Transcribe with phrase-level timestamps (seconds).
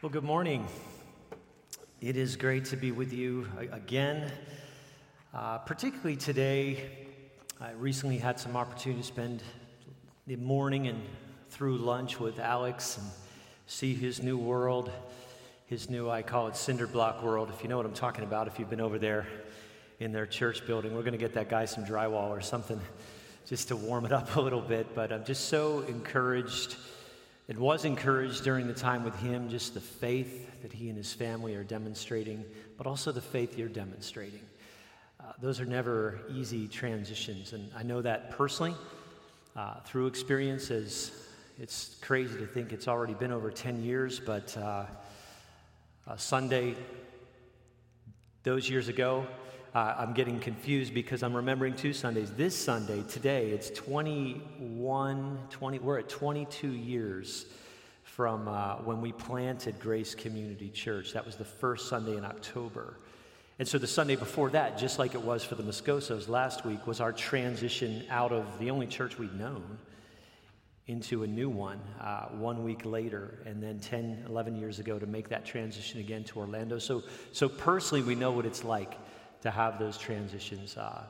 [0.00, 0.64] Well, good morning.
[2.00, 4.30] It is great to be with you again,
[5.34, 6.88] uh, particularly today.
[7.60, 9.42] I recently had some opportunity to spend
[10.28, 11.02] the morning and
[11.50, 13.08] through lunch with Alex and
[13.66, 14.92] see his new world,
[15.66, 18.46] his new, I call it cinder block world, if you know what I'm talking about,
[18.46, 19.26] if you've been over there
[19.98, 20.94] in their church building.
[20.94, 22.80] We're going to get that guy some drywall or something
[23.48, 26.76] just to warm it up a little bit, but I'm just so encouraged
[27.48, 31.14] it was encouraged during the time with him, just the faith that he and his
[31.14, 32.44] family are demonstrating,
[32.76, 34.42] but also the faith you're demonstrating.
[35.18, 38.74] Uh, those are never easy transitions, and I know that personally
[39.56, 41.10] uh, through experiences.
[41.58, 44.84] It's crazy to think it's already been over 10 years, but uh,
[46.16, 46.76] Sunday,
[48.42, 49.26] those years ago,
[49.74, 52.30] uh, I'm getting confused because I'm remembering two Sundays.
[52.32, 57.46] This Sunday, today, it's 21, 20, we're at 22 years
[58.02, 61.12] from uh, when we planted Grace Community Church.
[61.12, 62.96] That was the first Sunday in October.
[63.58, 66.86] And so the Sunday before that, just like it was for the Moscosos last week,
[66.86, 69.78] was our transition out of the only church we'd known
[70.86, 75.06] into a new one uh, one week later, and then 10, 11 years ago to
[75.06, 76.78] make that transition again to Orlando.
[76.78, 78.96] So, so personally, we know what it's like
[79.42, 80.76] to have those transitions.
[80.76, 81.02] Uh,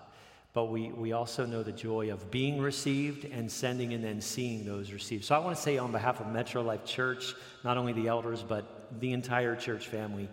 [0.52, 4.64] but we, we also know the joy of being received and sending and then seeing
[4.64, 5.24] those received.
[5.24, 7.34] So I want to say on behalf of Metro Life Church,
[7.64, 10.28] not only the elders, but the entire church family,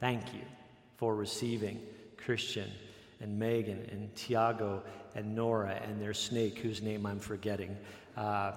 [0.00, 0.40] thank you
[0.96, 1.80] for receiving
[2.16, 2.70] Christian
[3.20, 4.82] and Megan and Tiago
[5.14, 7.76] and Nora and their snake, whose name I'm forgetting.
[8.16, 8.52] Uh,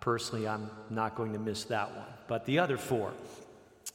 [0.00, 2.06] personally, I'm not going to miss that one.
[2.28, 3.12] But the other four,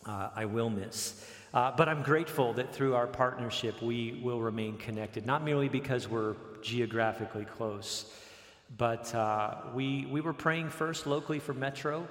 [0.05, 1.25] uh, I will miss.
[1.55, 6.05] Uh, but I'm grateful that through our partnership, we will remain connected, not merely because
[6.05, 8.13] we're geographically close,
[8.77, 12.05] but uh, we, we were praying first locally for Metro,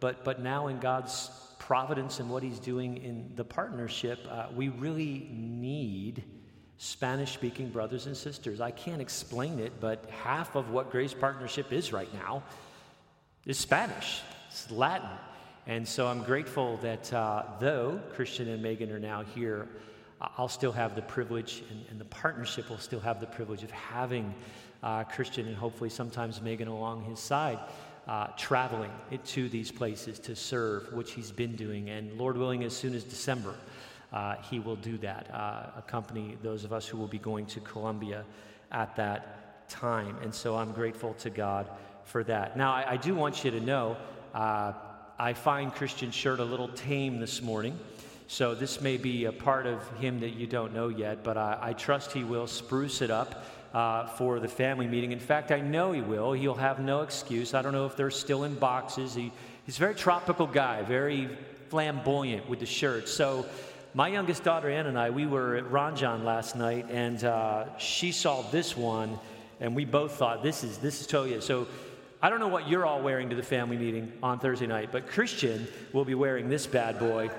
[0.00, 4.68] but, but now in God's providence and what He's doing in the partnership, uh, we
[4.68, 6.22] really need
[6.76, 8.60] Spanish speaking brothers and sisters.
[8.60, 12.42] I can't explain it, but half of what Grace Partnership is right now
[13.46, 14.20] is Spanish,
[14.50, 15.08] it's Latin.
[15.70, 19.68] And so I'm grateful that uh, though Christian and Megan are now here,
[20.20, 23.70] I'll still have the privilege, and, and the partnership will still have the privilege of
[23.70, 24.34] having
[24.82, 27.60] uh, Christian and hopefully sometimes Megan along his side.
[28.08, 28.90] Uh, traveling
[29.24, 31.88] to these places to serve, which he's been doing.
[31.90, 33.54] And Lord willing, as soon as December,
[34.12, 37.60] uh, he will do that, uh, accompany those of us who will be going to
[37.60, 38.24] Colombia
[38.72, 40.16] at that time.
[40.24, 41.70] And so I'm grateful to God
[42.02, 42.56] for that.
[42.56, 43.96] Now, I, I do want you to know
[44.34, 44.72] uh,
[45.20, 47.78] I find Christian shirt a little tame this morning.
[48.26, 51.58] So this may be a part of him that you don't know yet, but I,
[51.60, 53.44] I trust he will spruce it up
[53.74, 55.12] uh, for the family meeting.
[55.12, 56.32] In fact, I know he will.
[56.32, 57.52] He'll have no excuse.
[57.52, 59.14] I don't know if they're still in boxes.
[59.14, 59.30] He,
[59.66, 61.28] he's a very tropical guy, very
[61.68, 63.06] flamboyant with the shirt.
[63.06, 63.44] So
[63.92, 67.76] my youngest daughter Ann and I, we were at Ron Jon last night, and uh,
[67.76, 69.18] she saw this one,
[69.60, 71.66] and we both thought this is this is totally So
[72.22, 75.06] I don't know what you're all wearing to the family meeting on Thursday night, but
[75.06, 77.30] Christian will be wearing this bad boy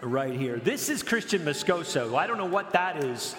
[0.00, 0.58] right here.
[0.58, 2.16] This is Christian Moscoso.
[2.16, 3.34] I don't know what that is.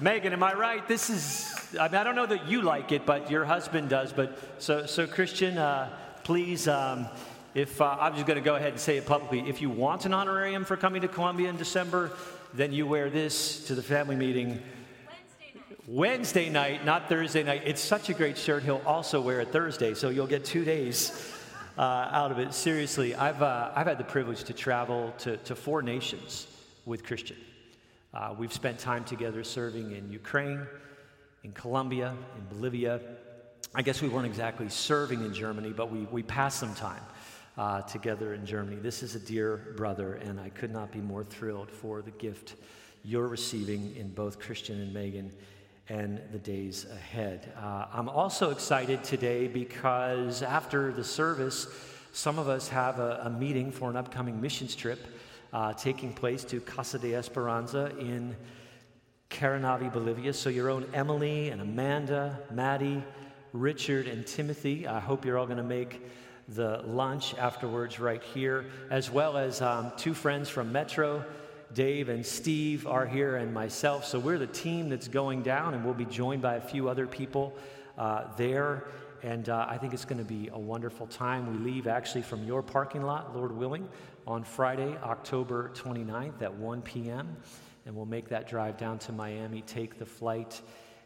[0.00, 0.88] Megan, am I right?
[0.88, 4.10] This is, I, mean, I don't know that you like it, but your husband does.
[4.10, 5.90] But so, so Christian, uh,
[6.24, 7.06] please, um,
[7.54, 10.06] if uh, I'm just going to go ahead and say it publicly, if you want
[10.06, 12.12] an honorarium for coming to Colombia in December,
[12.54, 14.62] then you wear this to the family meeting
[15.92, 17.62] Wednesday night, not Thursday night.
[17.64, 18.62] It's such a great shirt.
[18.62, 21.34] He'll also wear it Thursday, so you'll get two days
[21.76, 21.80] uh,
[22.12, 22.54] out of it.
[22.54, 26.46] Seriously, I've, uh, I've had the privilege to travel to, to four nations
[26.86, 27.38] with Christian.
[28.14, 30.64] Uh, we've spent time together serving in Ukraine,
[31.42, 33.00] in Colombia, in Bolivia.
[33.74, 37.02] I guess we weren't exactly serving in Germany, but we, we passed some time
[37.58, 38.76] uh, together in Germany.
[38.76, 42.54] This is a dear brother, and I could not be more thrilled for the gift
[43.02, 45.32] you're receiving in both Christian and Megan
[45.90, 47.52] and the days ahead.
[47.60, 51.66] Uh, I'm also excited today because after the service,
[52.12, 55.00] some of us have a, a meeting for an upcoming missions trip
[55.52, 58.36] uh, taking place to Casa de Esperanza in
[59.30, 60.32] Caranavi, Bolivia.
[60.32, 63.02] So, your own Emily and Amanda, Maddie,
[63.52, 66.02] Richard, and Timothy, I hope you're all going to make
[66.46, 71.24] the lunch afterwards right here, as well as um, two friends from Metro
[71.74, 74.04] Dave and Steve are here, and myself.
[74.04, 77.06] So we're the team that's going down, and we'll be joined by a few other
[77.06, 77.54] people
[77.96, 78.88] uh, there.
[79.22, 81.52] And uh, I think it's going to be a wonderful time.
[81.52, 83.88] We leave actually from your parking lot, Lord willing,
[84.26, 87.36] on Friday, October 29th at 1 p.m.
[87.86, 90.60] And we'll make that drive down to Miami, take the flight,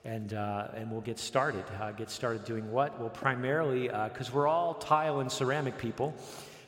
[0.05, 1.65] and, uh, and we'll get started.
[1.81, 2.99] Uh, get started doing what?
[2.99, 6.15] Well, primarily, because uh, we're all tile and ceramic people,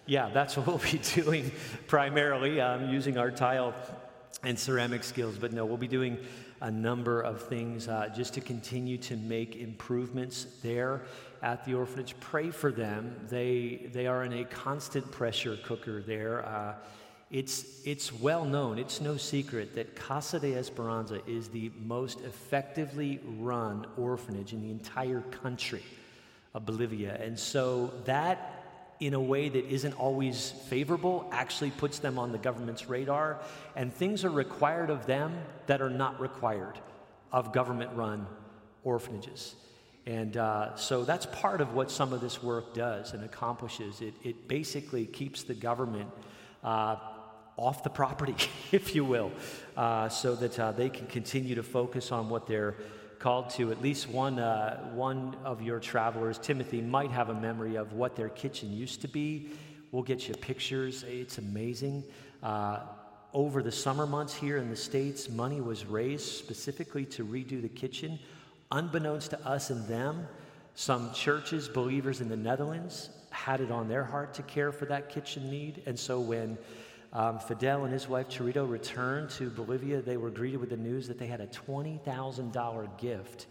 [0.06, 1.50] yeah, that's what we'll be doing
[1.87, 3.75] primarily, um, using our tile
[4.43, 5.37] and ceramic skills.
[5.38, 6.19] But no, we'll be doing
[6.61, 11.03] a number of things uh, just to continue to make improvements there
[11.43, 12.19] at the orphanage.
[12.20, 13.14] Pray for them.
[13.29, 16.47] They, they are in a constant pressure cooker there.
[16.47, 16.75] Uh,
[17.31, 23.20] it's, it's well known, it's no secret that Casa de Esperanza is the most effectively
[23.38, 25.82] run orphanage in the entire country
[26.55, 27.20] of Bolivia.
[27.20, 28.56] And so that
[29.01, 33.41] in a way that isn't always favorable actually puts them on the government's radar,
[33.75, 36.79] and things are required of them that are not required
[37.33, 38.27] of government run
[38.85, 39.55] orphanages.
[40.07, 44.01] And uh, so that's part of what some of this work does and accomplishes.
[44.01, 46.09] It, it basically keeps the government
[46.63, 46.97] uh,
[47.57, 48.37] off the property,
[48.73, 49.33] if you will,
[49.77, 52.77] uh, so that uh, they can continue to focus on what they're
[53.26, 57.75] called to, at least one, uh, one of your travelers, Timothy, might have a memory
[57.75, 59.49] of what their kitchen used to be.
[59.90, 61.02] We'll get you pictures.
[61.02, 62.05] It's amazing.
[62.40, 62.82] Uh,
[63.32, 67.69] over the summer months here in the States, money was raised specifically to redo the
[67.69, 68.17] kitchen.
[68.70, 70.28] Unbeknownst to us and them,
[70.76, 75.08] some churches, believers in the Netherlands, had it on their heart to care for that
[75.08, 75.82] kitchen need.
[75.87, 76.56] And so when
[77.17, 80.03] um, Fidel and his wife Charito returned to Bolivia.
[80.03, 83.47] They were greeted with the news that they had a $20,000 gift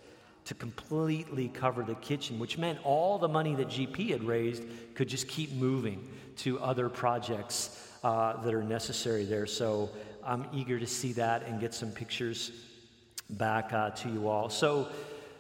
[0.46, 4.62] to completely cover the kitchen, which meant all the money that GP had raised
[4.94, 6.08] could just keep moving
[6.38, 9.48] to other projects uh, that are necessary there.
[9.48, 9.90] So
[10.24, 12.52] I'm eager to see that and get some pictures
[13.32, 14.50] back uh, to you all.
[14.50, 14.90] So,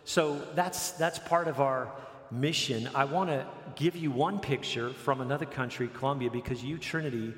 [0.03, 1.91] so that's, that's part of our
[2.31, 2.89] mission.
[2.95, 3.45] I want to
[3.75, 7.35] give you one picture from another country, Colombia, because you, Trinity,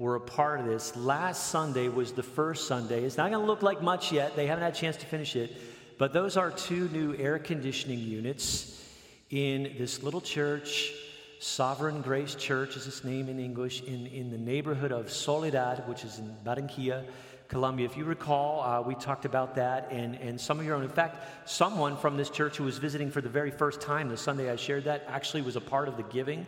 [0.00, 0.96] were a part of this.
[0.96, 3.04] Last Sunday was the first Sunday.
[3.04, 4.34] It's not going to look like much yet.
[4.34, 5.54] They haven't had a chance to finish it.
[5.98, 8.82] But those are two new air conditioning units
[9.28, 10.94] in this little church.
[11.38, 16.02] Sovereign Grace Church is its name in English, in, in the neighborhood of Soledad, which
[16.02, 17.04] is in Barranquilla,
[17.48, 17.84] Colombia.
[17.84, 20.82] If you recall, uh, we talked about that, and, and some of your own.
[20.82, 24.16] In fact, someone from this church who was visiting for the very first time the
[24.16, 26.46] Sunday I shared that actually was a part of the giving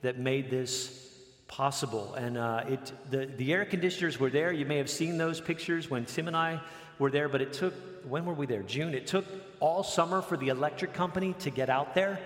[0.00, 1.05] that made this
[1.48, 2.14] possible.
[2.14, 4.52] And uh, it, the, the air conditioners were there.
[4.52, 6.60] You may have seen those pictures when Tim and I
[6.98, 7.74] were there, but it took,
[8.08, 8.62] when were we there?
[8.62, 8.94] June.
[8.94, 9.24] It took
[9.60, 12.18] all summer for the electric company to get out there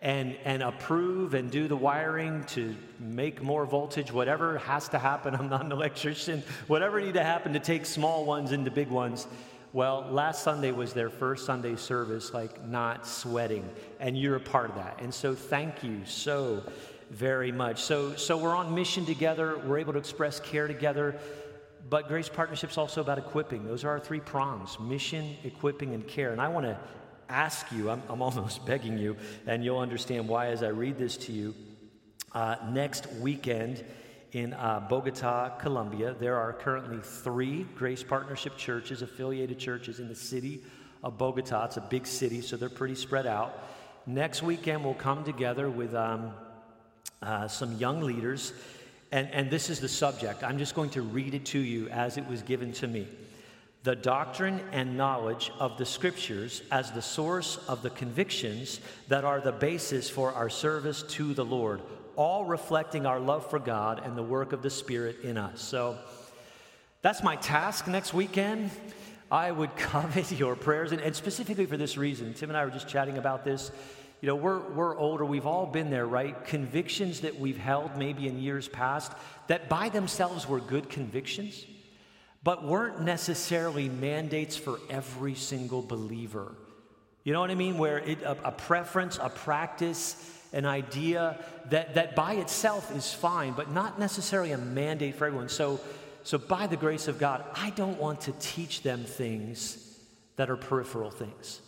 [0.00, 5.34] and, and approve and do the wiring to make more voltage, whatever has to happen.
[5.38, 6.42] I'm not an electrician.
[6.66, 9.26] Whatever need to happen to take small ones into big ones.
[9.72, 13.68] Well, last Sunday was their first Sunday service, like not sweating,
[14.00, 15.00] and you're a part of that.
[15.02, 16.62] And so, thank you so
[17.10, 17.82] very much.
[17.82, 19.58] So, so we're on mission together.
[19.58, 21.18] We're able to express care together.
[21.88, 23.66] But Grace Partnership's also about equipping.
[23.66, 26.32] Those are our three prongs mission, equipping, and care.
[26.32, 26.78] And I want to
[27.28, 29.16] ask you, I'm, I'm, almost begging you,
[29.46, 31.54] and you'll understand why as I read this to you.
[32.32, 33.82] Uh, next weekend
[34.32, 40.14] in uh, Bogota, Colombia, there are currently three Grace Partnership churches, affiliated churches in the
[40.14, 40.62] city
[41.02, 41.64] of Bogota.
[41.64, 43.66] It's a big city, so they're pretty spread out.
[44.06, 45.94] Next weekend, we'll come together with.
[45.94, 46.32] Um,
[47.22, 48.52] uh, some young leaders,
[49.10, 50.44] and, and this is the subject.
[50.44, 53.08] I'm just going to read it to you as it was given to me.
[53.84, 59.40] The doctrine and knowledge of the scriptures as the source of the convictions that are
[59.40, 61.80] the basis for our service to the Lord,
[62.16, 65.62] all reflecting our love for God and the work of the Spirit in us.
[65.62, 65.96] So
[67.02, 68.70] that's my task next weekend.
[69.30, 72.34] I would covet your prayers, and, and specifically for this reason.
[72.34, 73.70] Tim and I were just chatting about this
[74.20, 76.44] you know, we're, we're older, we've all been there, right?
[76.44, 79.12] Convictions that we've held maybe in years past
[79.46, 81.64] that by themselves were good convictions,
[82.42, 86.54] but weren't necessarily mandates for every single believer.
[87.22, 87.78] You know what I mean?
[87.78, 90.16] Where it, a, a preference, a practice,
[90.52, 95.48] an idea that, that by itself is fine, but not necessarily a mandate for everyone.
[95.48, 95.80] So,
[96.24, 99.98] so, by the grace of God, I don't want to teach them things
[100.36, 101.60] that are peripheral things.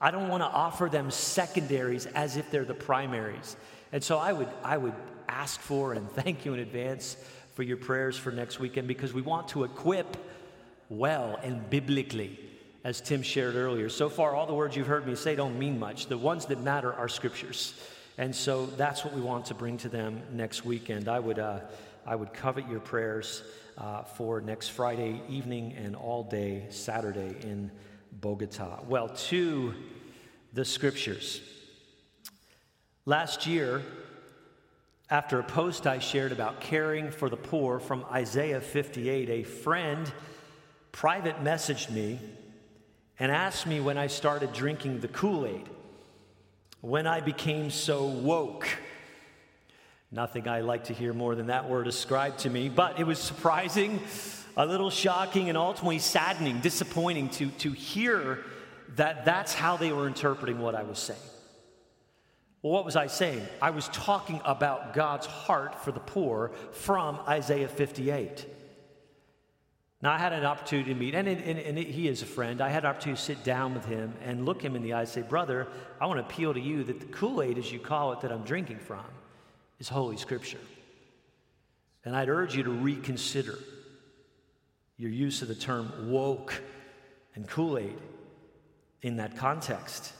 [0.00, 3.56] I don't want to offer them secondaries as if they're the primaries.
[3.92, 4.94] And so I would, I would
[5.28, 7.16] ask for and thank you in advance
[7.54, 10.16] for your prayers for next weekend because we want to equip
[10.88, 12.38] well and biblically,
[12.84, 13.88] as Tim shared earlier.
[13.88, 16.06] So far, all the words you've heard me say don't mean much.
[16.06, 17.74] The ones that matter are scriptures.
[18.18, 21.08] And so that's what we want to bring to them next weekend.
[21.08, 21.60] I would, uh,
[22.06, 23.42] I would covet your prayers
[23.78, 27.70] uh, for next Friday evening and all day Saturday in
[28.20, 28.80] Bogota?
[28.88, 29.74] Well, to
[30.52, 31.40] the scriptures.
[33.04, 33.82] Last year,
[35.10, 40.10] after a post I shared about caring for the poor from Isaiah 58, a friend
[40.90, 42.18] private messaged me
[43.18, 45.68] and asked me when I started drinking the Kool Aid,
[46.80, 48.66] when I became so woke.
[50.10, 53.18] Nothing I like to hear more than that word ascribed to me, but it was
[53.18, 54.00] surprising,
[54.56, 58.44] a little shocking, and ultimately saddening, disappointing to, to hear
[58.96, 61.20] that that's how they were interpreting what I was saying.
[62.62, 63.46] Well, what was I saying?
[63.60, 68.46] I was talking about God's heart for the poor from Isaiah 58.
[70.02, 72.60] Now, I had an opportunity to meet, and, and, and he is a friend.
[72.60, 75.00] I had an opportunity to sit down with him and look him in the eye
[75.00, 75.68] and say, Brother,
[76.00, 78.32] I want to appeal to you that the Kool Aid, as you call it, that
[78.32, 79.04] I'm drinking from,
[79.78, 80.60] is Holy Scripture.
[82.04, 83.58] And I'd urge you to reconsider
[84.98, 86.62] your use of the term woke
[87.34, 87.98] and Kool Aid
[89.02, 90.12] in that context.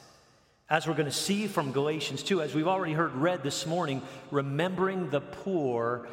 [0.69, 4.03] As we're going to see from Galatians 2, as we've already heard read this morning,
[4.31, 6.09] remembering the poor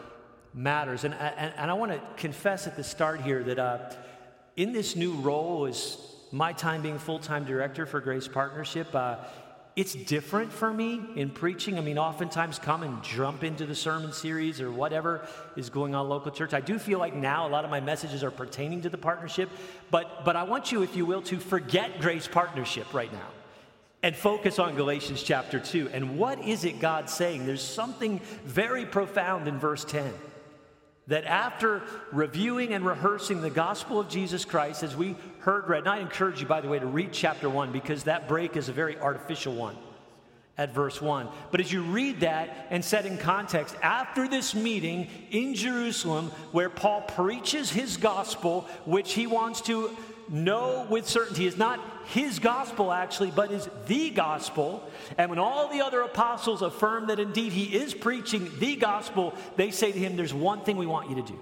[0.53, 1.03] matters.
[1.03, 3.79] And, and, and I want to confess at the start here that uh,
[4.55, 5.97] in this new role, as
[6.31, 9.17] my time being full time director for Grace Partnership, uh,
[9.75, 11.77] it's different for me in preaching.
[11.77, 16.07] I mean, oftentimes come and jump into the sermon series or whatever is going on
[16.07, 16.53] local church.
[16.53, 19.49] I do feel like now a lot of my messages are pertaining to the partnership,
[19.89, 23.29] but but I want you, if you will, to forget Grace Partnership right now
[24.03, 25.89] and focus on Galatians chapter 2.
[25.93, 27.45] And what is it God saying?
[27.45, 30.13] There's something very profound in verse 10
[31.07, 31.81] that after
[32.11, 36.39] reviewing and rehearsing the gospel of Jesus Christ, as we heard read, and I encourage
[36.39, 39.53] you, by the way, to read chapter one because that break is a very artificial
[39.53, 39.75] one
[40.57, 41.27] at verse 1.
[41.51, 46.69] But as you read that and set in context, after this meeting in Jerusalem where
[46.69, 49.95] Paul preaches his gospel, which he wants to
[50.29, 54.83] know with certainty is not his gospel actually, but is the gospel.
[55.17, 59.71] And when all the other apostles affirm that indeed he is preaching the gospel, they
[59.71, 61.39] say to him, There's one thing we want you to do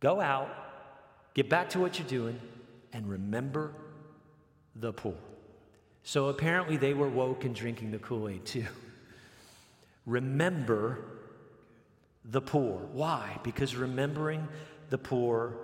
[0.00, 0.48] go out,
[1.34, 2.38] get back to what you're doing,
[2.92, 3.72] and remember
[4.76, 5.16] the poor.
[6.02, 8.64] So apparently they were woke and drinking the Kool Aid too.
[10.06, 11.04] Remember
[12.24, 12.78] the poor.
[12.92, 13.38] Why?
[13.42, 14.48] Because remembering
[14.90, 15.54] the poor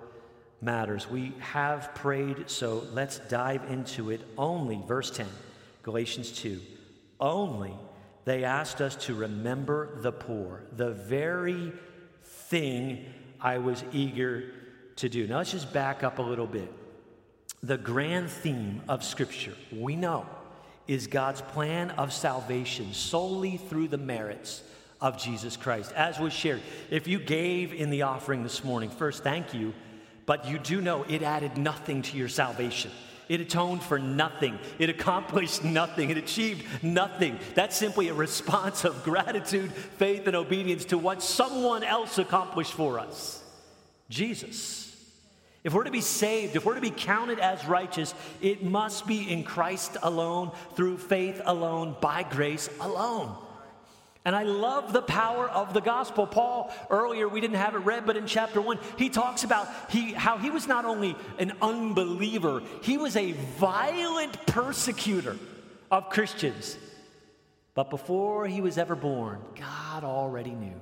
[0.61, 1.11] matters.
[1.11, 4.21] We have prayed, so let's dive into it.
[4.39, 5.27] Only, verse 10,
[5.83, 6.61] Galatians 2,
[7.21, 7.75] only
[8.25, 11.73] they asked us to remember the poor, the very
[12.23, 13.05] thing
[13.41, 14.45] I was eager
[14.97, 15.27] to do.
[15.27, 16.73] Now let's just back up a little bit.
[17.63, 20.27] The grand theme of Scripture, we know,
[20.87, 24.63] is God's plan of salvation solely through the merits
[25.01, 25.93] of Jesus Christ.
[25.93, 29.75] As was shared, if you gave in the offering this morning, first, thank you
[30.27, 32.91] but you do know it added nothing to your salvation.
[33.29, 34.59] It atoned for nothing.
[34.79, 36.11] It accomplished nothing.
[36.11, 37.39] It achieved nothing.
[37.55, 42.99] That's simply a response of gratitude, faith, and obedience to what someone else accomplished for
[42.99, 43.43] us
[44.11, 44.85] Jesus.
[45.65, 49.33] If we're to be saved, if we're to be counted as righteous, it must be
[49.33, 53.35] in Christ alone, through faith alone, by grace alone.
[54.25, 56.27] And I love the power of the gospel.
[56.27, 60.13] Paul, earlier, we didn't have it read, but in chapter one, he talks about he,
[60.13, 65.37] how he was not only an unbeliever, he was a violent persecutor
[65.91, 66.79] of Christians.
[67.75, 70.81] But before he was ever born, God already knew.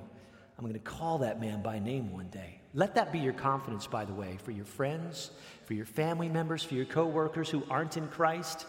[0.57, 2.61] I'm going to call that man by name one day.
[2.73, 5.31] Let that be your confidence, by the way, for your friends,
[5.65, 8.65] for your family members, for your coworkers who aren't in Christ.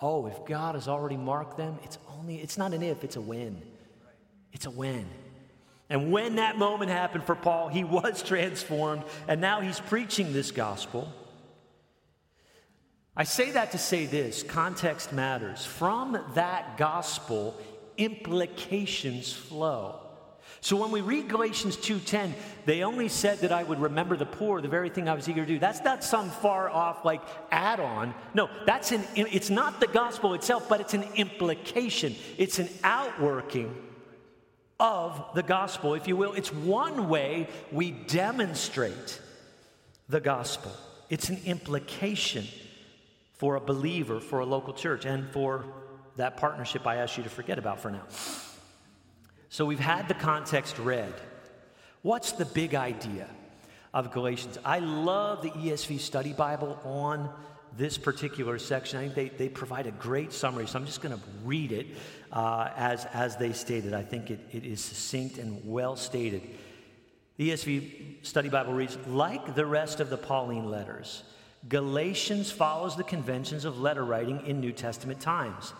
[0.00, 3.20] Oh, if God has already marked them, it's only it's not an if, it's a
[3.20, 3.62] when.
[4.54, 5.06] It's a win.
[5.90, 10.50] And when that moment happened for Paul, he was transformed, and now he's preaching this
[10.50, 11.12] gospel.
[13.16, 15.66] I say that to say this context matters.
[15.66, 17.54] From that gospel,
[17.98, 20.00] implications flow.
[20.60, 22.34] So when we read Galatians 2:10,
[22.64, 25.42] they only said that I would remember the poor, the very thing I was eager
[25.42, 25.58] to do.
[25.58, 27.20] That's not some far off like
[27.50, 28.14] add-on.
[28.32, 32.16] No, that's an it's not the gospel itself, but it's an implication.
[32.38, 33.74] It's an outworking
[34.78, 36.32] of the gospel, if you will.
[36.32, 39.20] It's one way we demonstrate
[40.08, 40.72] the gospel,
[41.08, 42.46] it's an implication
[43.34, 45.64] for a believer, for a local church, and for
[46.16, 48.04] that partnership I asked you to forget about for now.
[49.48, 51.14] So we've had the context read.
[52.02, 53.28] What's the big idea
[53.92, 54.58] of Galatians?
[54.64, 57.30] I love the ESV Study Bible on
[57.76, 58.98] this particular section.
[58.98, 61.86] I think they, they provide a great summary, so I'm just going to read it
[62.34, 63.94] uh, as, as they stated.
[63.94, 66.42] I think it, it is succinct and well stated.
[67.36, 71.22] The ESV Study Bible reads Like the rest of the Pauline letters,
[71.68, 75.72] Galatians follows the conventions of letter writing in New Testament times.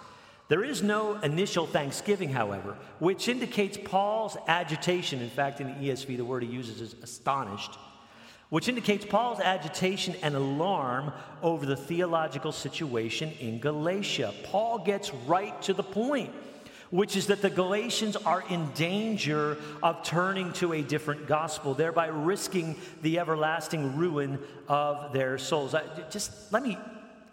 [0.49, 5.20] There is no initial thanksgiving, however, which indicates Paul's agitation.
[5.20, 7.76] In fact, in the ESV, the word he uses is astonished
[8.54, 14.32] which indicates Paul's agitation and alarm over the theological situation in Galatia.
[14.44, 16.32] Paul gets right to the point.
[16.94, 22.06] Which is that the Galatians are in danger of turning to a different gospel, thereby
[22.06, 25.74] risking the everlasting ruin of their souls.
[25.74, 26.78] I, just let me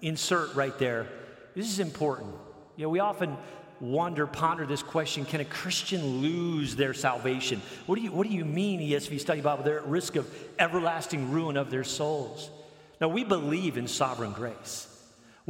[0.01, 1.05] insert right there.
[1.53, 2.33] This is important.
[2.75, 3.37] You know, we often
[3.79, 7.61] wonder, ponder this question can a Christian lose their salvation?
[7.85, 9.63] What do you, what do you mean, ESV Study Bible?
[9.63, 10.27] They're at risk of
[10.57, 12.49] everlasting ruin of their souls.
[12.99, 14.87] Now, we believe in sovereign grace.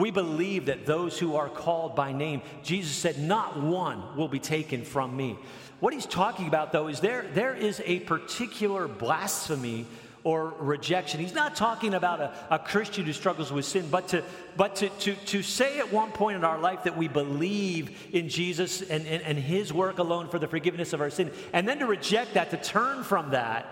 [0.01, 4.39] We believe that those who are called by name, Jesus said, not one will be
[4.39, 5.37] taken from me.
[5.79, 9.85] What he's talking about, though, is there, there is a particular blasphemy
[10.23, 11.19] or rejection.
[11.19, 14.23] He's not talking about a, a Christian who struggles with sin, but, to,
[14.57, 18.27] but to, to, to say at one point in our life that we believe in
[18.27, 21.77] Jesus and, and, and his work alone for the forgiveness of our sin, and then
[21.77, 23.67] to reject that, to turn from that.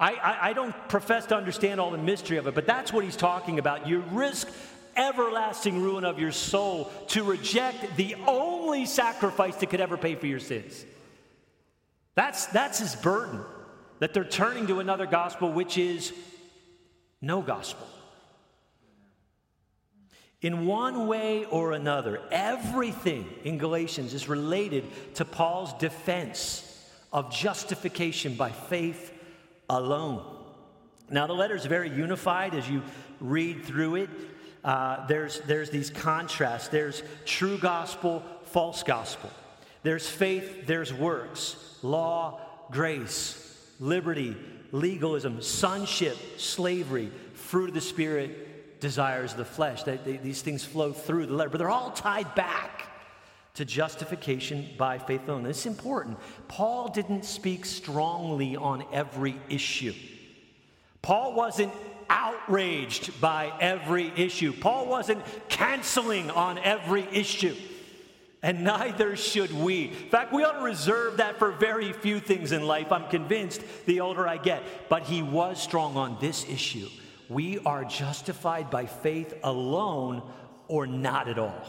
[0.00, 3.04] I, I, I don't profess to understand all the mystery of it, but that's what
[3.04, 3.86] he's talking about.
[3.86, 4.48] You risk
[4.96, 10.26] everlasting ruin of your soul to reject the only sacrifice that could ever pay for
[10.26, 10.84] your sins.
[12.14, 13.40] That's, that's his burden
[13.98, 16.12] that they're turning to another gospel, which is
[17.20, 17.86] no gospel.
[20.42, 24.84] In one way or another, everything in Galatians is related
[25.14, 26.70] to Paul's defense
[27.12, 29.10] of justification by faith
[29.70, 30.22] alone.
[31.08, 32.82] Now, the letter is very unified as you
[33.20, 34.10] read through it.
[34.64, 39.30] Uh, there's, there's these contrasts there's true gospel, false gospel.
[39.82, 42.40] There's faith, there's works, law,
[42.70, 43.44] grace
[43.80, 44.36] liberty,
[44.72, 49.82] legalism, sonship, slavery, fruit of the Spirit, desires of the flesh.
[49.82, 52.88] They, they, these things flow through the letter, but they're all tied back
[53.54, 55.46] to justification by faith alone.
[55.46, 56.18] It's important.
[56.48, 59.94] Paul didn't speak strongly on every issue.
[61.02, 61.72] Paul wasn't
[62.08, 64.52] outraged by every issue.
[64.52, 67.54] Paul wasn't canceling on every issue
[68.44, 69.86] and neither should we.
[69.88, 73.62] In fact, we ought to reserve that for very few things in life, I'm convinced,
[73.86, 74.90] the older I get.
[74.90, 76.90] But he was strong on this issue.
[77.30, 80.22] We are justified by faith alone
[80.68, 81.64] or not at all.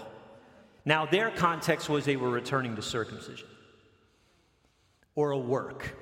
[0.83, 3.47] Now, their context was they were returning to circumcision
[5.15, 5.95] or a work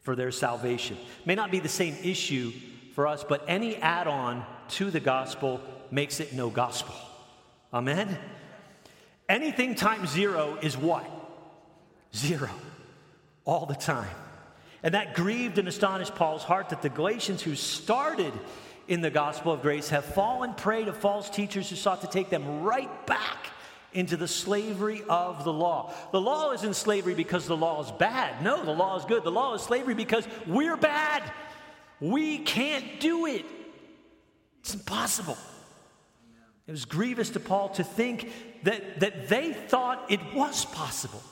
[0.00, 0.98] for their salvation.
[1.24, 2.50] May not be the same issue
[2.94, 6.94] for us, but any add on to the gospel makes it no gospel.
[7.72, 8.16] Amen?
[9.28, 11.04] Anything times zero is what?
[12.14, 12.50] Zero.
[13.44, 14.14] All the time.
[14.82, 18.32] And that grieved and astonished Paul's heart that the Galatians who started
[18.86, 22.28] in the gospel of grace have fallen prey to false teachers who sought to take
[22.28, 23.50] them right back
[23.94, 25.92] into the slavery of the law.
[26.12, 28.42] The law isn't slavery because the law is bad.
[28.42, 29.24] No, the law is good.
[29.24, 31.22] The law is slavery because we're bad.
[32.04, 33.46] We can't do it.
[34.60, 35.38] It's impossible.
[36.66, 38.30] It was grievous to Paul to think
[38.64, 41.22] that, that they thought it was possible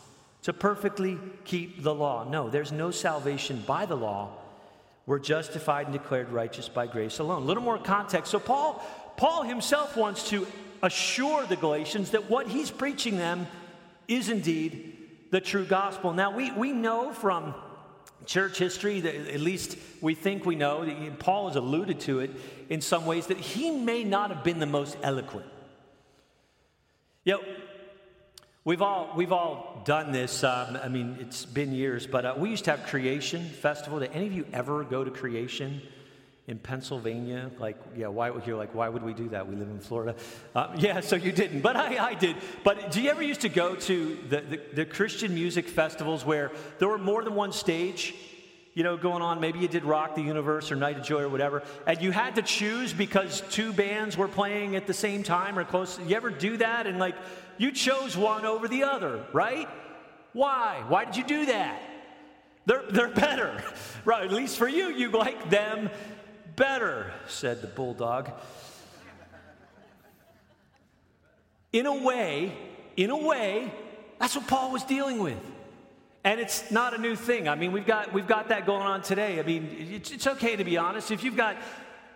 [0.45, 2.25] to perfectly keep the law.
[2.25, 4.31] No, there's no salvation by the law.
[5.05, 7.43] We're justified and declared righteous by grace alone.
[7.43, 8.31] A little more context.
[8.31, 8.83] So Paul,
[9.19, 10.47] Paul himself wants to
[10.83, 13.47] assure the Galatians that what he's preaching them
[14.09, 14.97] is indeed
[15.31, 16.15] the true gospel.
[16.15, 17.55] Now we, we know from
[18.27, 22.31] church history, that at least we think we know, Paul has alluded to it
[22.69, 25.47] in some ways, that he may not have been the most eloquent.
[27.25, 27.41] Know,
[28.65, 30.43] we've all, we've all done this.
[30.43, 34.01] Um, I mean, it's been years, but uh, we used to have Creation Festival.
[34.01, 35.83] Did any of you ever go to Creation?
[36.53, 37.51] In Pennsylvania.
[37.59, 39.49] Like, yeah, why you're like, why would we do that?
[39.49, 40.15] We live in Florida.
[40.55, 42.37] Uh, yeah, so you didn't, but I, I did.
[42.63, 46.53] But do you ever used to go to the, the, the, Christian music festivals where
[46.79, 48.15] there were more than one stage?
[48.75, 51.31] You know, going on, maybe you did Rock the Universe or Night of Joy or
[51.31, 55.59] whatever, and you had to choose because two bands were playing at the same time
[55.59, 55.99] or close.
[56.07, 56.87] You ever do that?
[56.87, 57.17] And like,
[57.57, 59.69] you chose one over the other, right?
[60.35, 60.85] Why?
[60.89, 61.83] Why did you do that?
[62.67, 63.63] They're, they're better,
[64.05, 64.25] right?
[64.25, 65.91] At least for you, you like them
[66.57, 68.31] better, said the bulldog.
[71.73, 72.57] In a way,
[72.97, 73.73] in a way,
[74.19, 75.39] that's what Paul was dealing with.
[76.25, 77.49] And it's not a new thing.
[77.49, 79.41] I mean, we've got, we've got that going on today.
[79.41, 81.11] I mean, it's, it's okay to be honest.
[81.11, 81.57] If you've got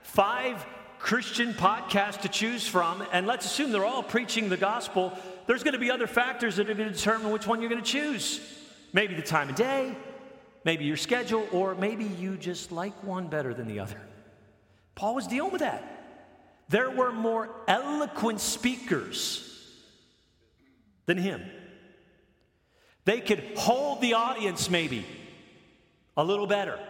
[0.03, 0.65] five
[0.99, 5.13] Christian podcasts to choose from, and let's assume they're all preaching the gospel,
[5.47, 7.83] there's going to be other factors that are going to determine which one you're going
[7.83, 8.41] to choose.
[8.93, 9.97] Maybe the time of day,
[10.65, 14.01] maybe your schedule, or maybe you just like one better than the other.
[14.97, 15.93] Paul was dealing with that.
[16.69, 19.43] There were more eloquent speakers
[21.05, 21.43] than him.
[23.05, 25.07] They could hold the audience maybe
[26.17, 26.81] a little better.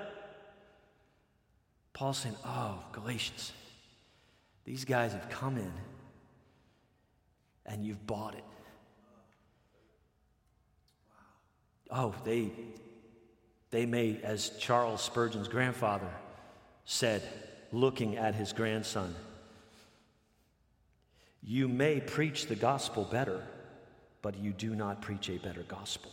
[1.93, 3.53] Paul's saying, Oh, Galatians,
[4.65, 5.73] these guys have come in
[7.67, 8.45] and you've bought it.
[11.91, 12.51] oh, they,
[13.71, 16.11] they may, as Charles Spurgeon's grandfather
[16.85, 17.23] said,
[17.77, 19.15] looking at his grandson,
[21.43, 23.43] you may preach the gospel better,
[24.23, 26.11] but you do not preach a better gospel.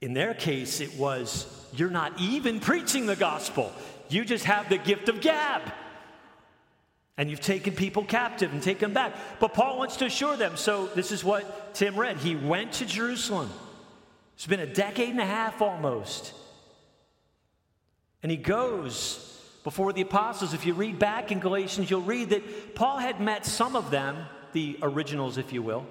[0.00, 3.70] In their case, it was, you're not even preaching the gospel.
[4.08, 5.62] You just have the gift of gab.
[7.18, 9.14] And you've taken people captive and taken them back.
[9.38, 10.56] But Paul wants to assure them.
[10.56, 12.16] So, this is what Tim read.
[12.16, 13.50] He went to Jerusalem.
[14.34, 16.32] It's been a decade and a half almost.
[18.22, 19.39] And he goes
[19.70, 20.52] before the apostles.
[20.52, 24.16] If you read back in Galatians, you'll read that Paul had met some of them,
[24.52, 25.86] the originals, if you will,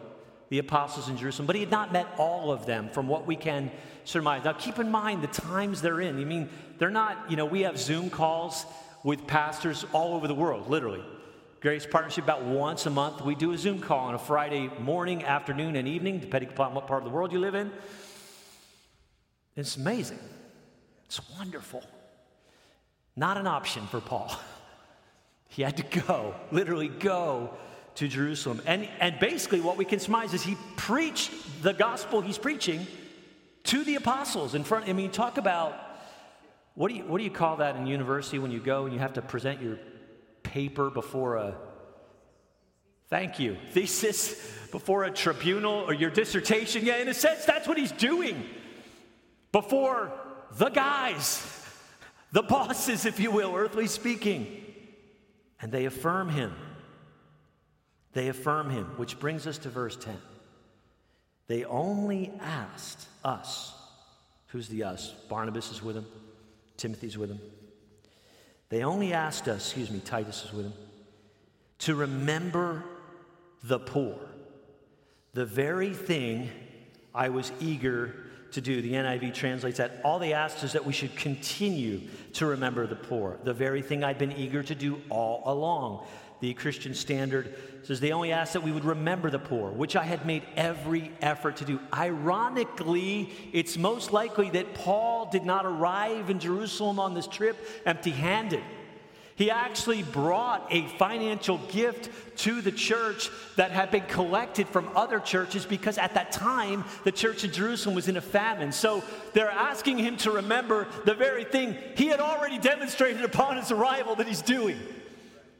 [0.49, 3.37] the apostles in Jerusalem, but he had not met all of them from what we
[3.37, 3.71] can
[4.03, 4.43] surmise.
[4.43, 6.19] Now, keep in mind the times they're in.
[6.19, 8.65] I mean, they're not, you know, we have Zoom calls
[9.05, 11.01] with pastors all over the world, literally.
[11.61, 15.23] Grace Partnership, about once a month, we do a Zoom call on a Friday morning,
[15.23, 17.71] afternoon, and evening, depending upon what part of the world you live in.
[19.55, 20.19] It's amazing.
[21.05, 21.81] It's wonderful.
[23.19, 24.33] Not an option for Paul.
[25.51, 27.49] He had to go, literally go
[27.95, 28.61] to Jerusalem.
[28.67, 31.31] And, and basically, what we can surmise is he preached
[31.63, 32.85] the gospel he's preaching
[33.63, 34.87] to the apostles in front.
[34.87, 35.73] I mean, talk about
[36.75, 38.99] what do you, what do you call that in university when you go and you
[38.99, 39.79] have to present your
[40.43, 41.55] paper before a
[43.09, 46.85] thank you thesis before a tribunal or your dissertation?
[46.85, 48.45] Yeah, in a sense, that's what he's doing
[49.51, 50.11] before
[50.57, 51.58] the guys,
[52.31, 54.65] the bosses, if you will, earthly speaking.
[55.61, 56.53] And they affirm him.
[58.13, 60.17] They affirm him, which brings us to verse 10.
[61.47, 63.73] They only asked us.
[64.47, 65.13] Who's the us?
[65.29, 66.05] Barnabas is with him,
[66.77, 67.39] Timothy's with him.
[68.69, 70.73] They only asked us, excuse me, Titus is with him,
[71.79, 72.83] to remember
[73.63, 74.17] the poor,
[75.33, 76.49] the very thing
[77.13, 78.15] I was eager
[78.51, 78.81] to do.
[78.81, 80.01] The NIV translates that.
[80.03, 82.01] All they asked is that we should continue
[82.33, 86.05] to remember the poor, the very thing I'd been eager to do all along.
[86.41, 90.03] The Christian Standard says they only asked that we would remember the poor, which I
[90.03, 91.79] had made every effort to do.
[91.93, 98.11] Ironically, it's most likely that Paul did not arrive in Jerusalem on this trip empty
[98.11, 98.63] handed.
[99.39, 105.21] He actually brought a financial gift to the church that had been collected from other
[105.21, 108.73] churches because at that time the church in Jerusalem was in a famine.
[108.73, 113.71] So they're asking him to remember the very thing he had already demonstrated upon his
[113.71, 114.77] arrival that he's doing,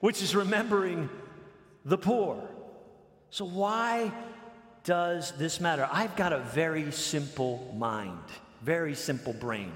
[0.01, 1.09] which is remembering
[1.85, 2.49] the poor.
[3.29, 4.11] So, why
[4.83, 5.87] does this matter?
[5.89, 8.19] I've got a very simple mind,
[8.61, 9.71] very simple brain.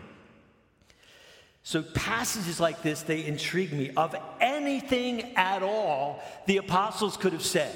[1.66, 3.92] So, passages like this, they intrigue me.
[3.96, 7.74] Of anything at all the apostles could have said.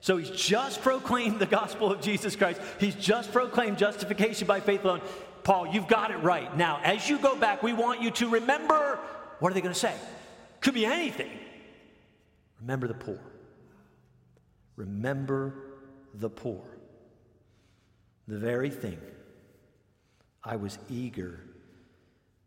[0.00, 4.84] So, he's just proclaimed the gospel of Jesus Christ, he's just proclaimed justification by faith
[4.84, 5.02] alone.
[5.42, 6.56] Paul, you've got it right.
[6.56, 8.98] Now, as you go back, we want you to remember
[9.40, 9.94] what are they going to say?
[10.60, 11.30] Could be anything.
[12.60, 13.18] Remember the poor.
[14.76, 15.54] Remember
[16.14, 16.62] the poor.
[18.28, 18.98] The very thing
[20.44, 21.40] I was eager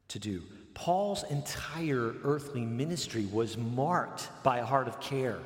[0.10, 0.44] to do.
[0.74, 5.40] Paul's entire earthly ministry was marked by a heart of care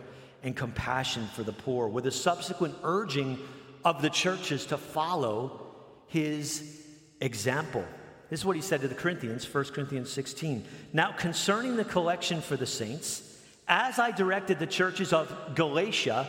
[0.43, 3.37] and compassion for the poor, with a subsequent urging
[3.83, 5.61] of the churches to follow
[6.07, 6.85] his
[7.19, 7.83] example.
[8.29, 10.65] This is what he said to the Corinthians, 1 Corinthians 16.
[10.93, 13.37] Now, concerning the collection for the saints,
[13.67, 16.27] as I directed the churches of Galatia,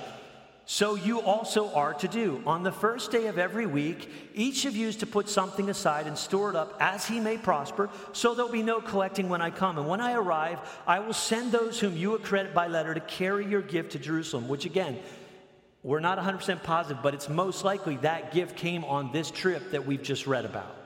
[0.70, 2.42] so you also are to do.
[2.46, 6.06] On the first day of every week, each of you is to put something aside
[6.06, 9.48] and store it up as he may prosper, so there'll be no collecting when I
[9.48, 9.78] come.
[9.78, 13.46] And when I arrive, I will send those whom you accredit by letter to carry
[13.46, 14.98] your gift to Jerusalem, which again,
[15.82, 19.86] we're not 100% positive, but it's most likely that gift came on this trip that
[19.86, 20.76] we've just read about.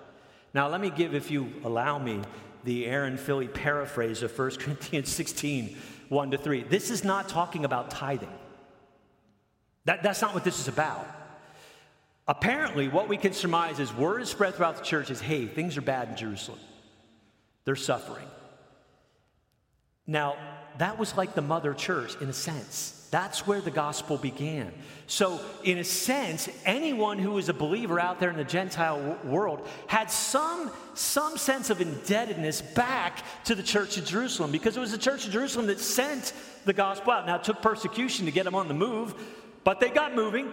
[0.55, 2.21] Now, let me give, if you allow me,
[2.63, 5.77] the Aaron Philly paraphrase of 1 Corinthians 16
[6.09, 6.63] 1 to 3.
[6.63, 8.29] This is not talking about tithing.
[9.85, 11.07] That, that's not what this is about.
[12.29, 15.77] Apparently, what we can surmise is word is spread throughout the church is hey, things
[15.77, 16.61] are bad in Jerusalem.
[17.65, 18.27] They're suffering.
[20.07, 20.37] Now,
[20.79, 22.99] that was like the mother church in a sense.
[23.11, 24.73] That's where the gospel began.
[25.07, 29.69] So, in a sense, anyone who was a believer out there in the Gentile world
[29.87, 34.93] had some, some sense of indebtedness back to the church of Jerusalem because it was
[34.93, 36.33] the church of Jerusalem that sent
[36.65, 37.27] the gospel out.
[37.27, 39.15] Now, it took persecution to get them on the move,
[39.65, 40.53] but they got moving.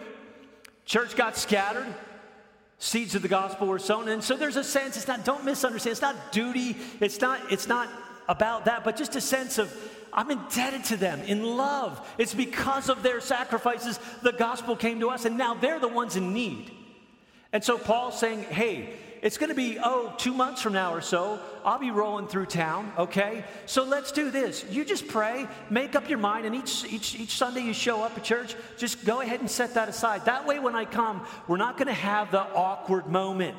[0.85, 1.87] Church got scattered.
[2.77, 4.07] Seeds of the gospel were sown.
[4.07, 7.67] And so there's a sense, it's not, don't misunderstand, it's not duty, it's not, it's
[7.67, 7.89] not
[8.29, 9.73] about that, but just a sense of
[10.13, 12.07] I'm indebted to them in love.
[12.17, 16.15] It's because of their sacrifices the gospel came to us, and now they're the ones
[16.15, 16.71] in need.
[17.51, 21.01] And so Paul's saying, hey, it's going to be, oh, two months from now or
[21.01, 23.43] so, I'll be rolling through town, okay?
[23.65, 24.65] So let's do this.
[24.69, 28.17] You just pray, make up your mind, and each, each, each Sunday you show up
[28.17, 30.25] at church, just go ahead and set that aside.
[30.25, 33.57] That way, when I come, we're not going to have the awkward moment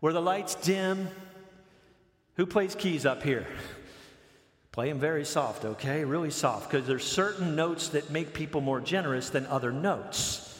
[0.00, 1.08] where the lights dim.
[2.36, 3.46] Who plays keys up here?
[4.72, 6.04] Play them very soft, okay?
[6.04, 10.51] Really soft, because there's certain notes that make people more generous than other notes.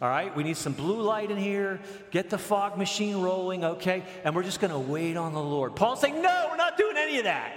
[0.00, 1.78] All right, we need some blue light in here.
[2.10, 4.02] Get the fog machine rolling, okay?
[4.24, 5.76] And we're just going to wait on the Lord.
[5.76, 7.52] Paul's saying, No, we're not doing any of that.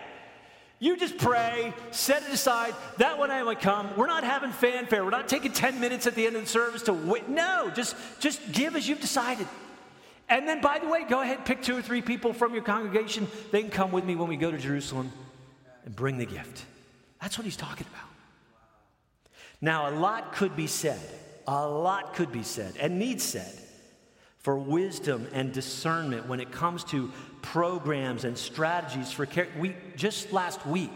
[0.79, 2.75] You just pray, set it aside.
[2.97, 5.05] That when I would come, we're not having fanfare.
[5.05, 7.29] We're not taking 10 minutes at the end of the service to wait.
[7.29, 9.47] No, just, just give as you've decided.
[10.27, 13.27] And then, by the way, go ahead, pick two or three people from your congregation.
[13.51, 15.13] They can come with me when we go to Jerusalem
[15.85, 16.65] and bring the gift.
[17.21, 18.09] That's what he's talking about.
[19.61, 20.99] Now, a lot could be said
[21.47, 23.53] a lot could be said and needs said
[24.39, 29.47] for wisdom and discernment when it comes to programs and strategies for care.
[29.57, 30.91] We just last week,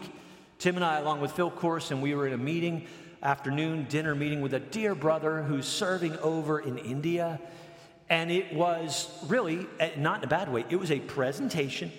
[0.59, 2.87] Tim and I, along with Phil Corson, we were in a meeting,
[3.23, 7.39] afternoon dinner meeting with a dear brother who's serving over in India.
[8.09, 11.91] And it was really, eh, not in a bad way, it was a presentation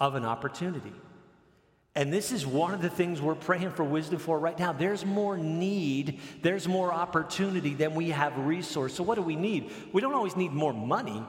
[0.00, 0.92] of an opportunity.
[1.96, 4.72] And this is one of the things we're praying for wisdom for right now.
[4.72, 8.94] There's more need, there's more opportunity than we have resource.
[8.94, 9.72] So, what do we need?
[9.92, 11.22] We don't always need more money,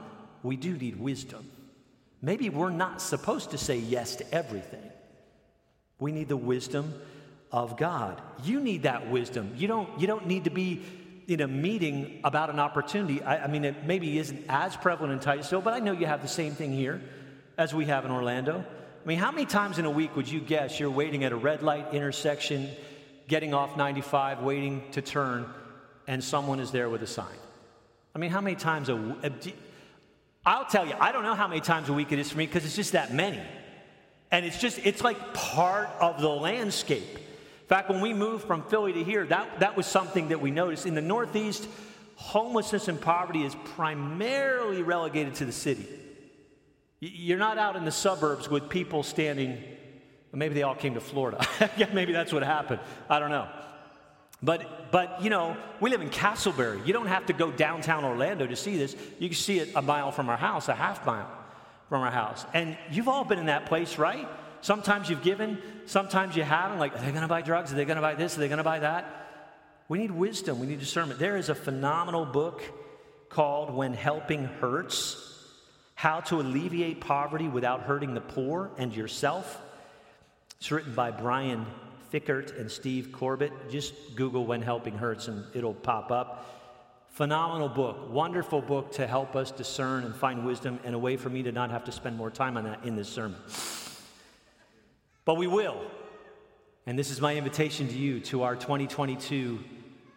[0.44, 1.50] we do need wisdom.
[2.22, 4.92] Maybe we're not supposed to say yes to everything.
[6.00, 6.94] We need the wisdom
[7.52, 8.22] of God.
[8.44, 9.54] You need that wisdom.
[9.58, 10.84] You don't, you don't need to be
[11.28, 13.24] in a meeting about an opportunity.
[13.24, 16.22] I, I mean, it maybe isn't as prevalent in Titusville, but I know you have
[16.22, 17.02] the same thing here
[17.58, 18.66] as we have in Orlando.
[19.04, 21.36] I mean, how many times in a week would you guess you're waiting at a
[21.36, 22.70] red light intersection,
[23.28, 25.48] getting off 95, waiting to turn,
[26.08, 27.26] and someone is there with a sign?
[28.14, 29.56] I mean, how many times a week?
[30.46, 32.46] I'll tell you, I don't know how many times a week it is for me
[32.46, 33.42] because it's just that many.
[34.30, 37.18] And it's just, it's like part of the landscape.
[37.18, 40.52] In fact, when we moved from Philly to here, that, that was something that we
[40.52, 40.86] noticed.
[40.86, 41.68] In the Northeast,
[42.16, 45.88] homelessness and poverty is primarily relegated to the city.
[47.04, 49.58] You're not out in the suburbs with people standing,
[50.32, 51.44] maybe they all came to Florida.
[51.76, 52.80] yeah, maybe that's what happened.
[53.10, 53.50] I don't know.
[54.44, 56.86] But, but, you know, we live in Casselberry.
[56.86, 58.96] You don't have to go downtown Orlando to see this.
[59.18, 61.30] You can see it a mile from our house, a half mile
[61.90, 62.46] from our house.
[62.54, 64.28] And you've all been in that place, right?
[64.62, 66.78] Sometimes you've given, sometimes you haven't.
[66.78, 67.74] Like, are they going to buy drugs?
[67.74, 68.38] Are they going to buy this?
[68.38, 69.28] Are they going to buy that?
[69.90, 70.60] We need wisdom.
[70.60, 71.20] We need discernment.
[71.20, 72.62] There is a phenomenal book
[73.30, 75.31] called When Helping Hurts
[76.02, 79.62] how to Alleviate Poverty Without Hurting the Poor and Yourself.
[80.58, 81.64] It's written by Brian
[82.12, 83.52] Fikkert and Steve Corbett.
[83.70, 87.06] Just Google When Helping Hurts and it'll pop up.
[87.12, 91.30] Phenomenal book, wonderful book to help us discern and find wisdom and a way for
[91.30, 93.38] me to not have to spend more time on that in this sermon.
[95.24, 95.80] But we will.
[96.88, 99.60] And this is my invitation to you to our 2022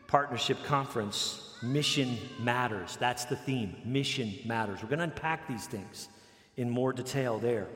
[0.07, 2.97] partnership conference Mission matters.
[2.99, 3.77] That's the theme.
[3.85, 4.83] Mission matters.
[4.83, 6.09] We're going to unpack these things
[6.57, 7.67] in more detail there.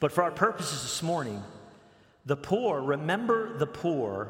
[0.00, 1.42] But for our purposes this morning,
[2.26, 4.28] the poor, remember the poor.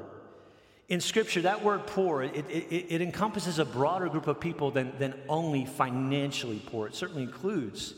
[0.89, 4.93] In Scripture, that word poor, it, it, it, encompasses a broader group of people than,
[4.99, 6.87] than only financially poor.
[6.87, 7.95] It certainly includes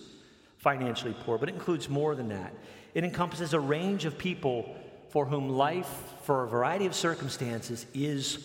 [0.59, 2.55] financially poor, but it includes more than that.
[2.95, 4.75] It encompasses a range of people
[5.11, 8.39] for whom life, for a variety of circumstances, is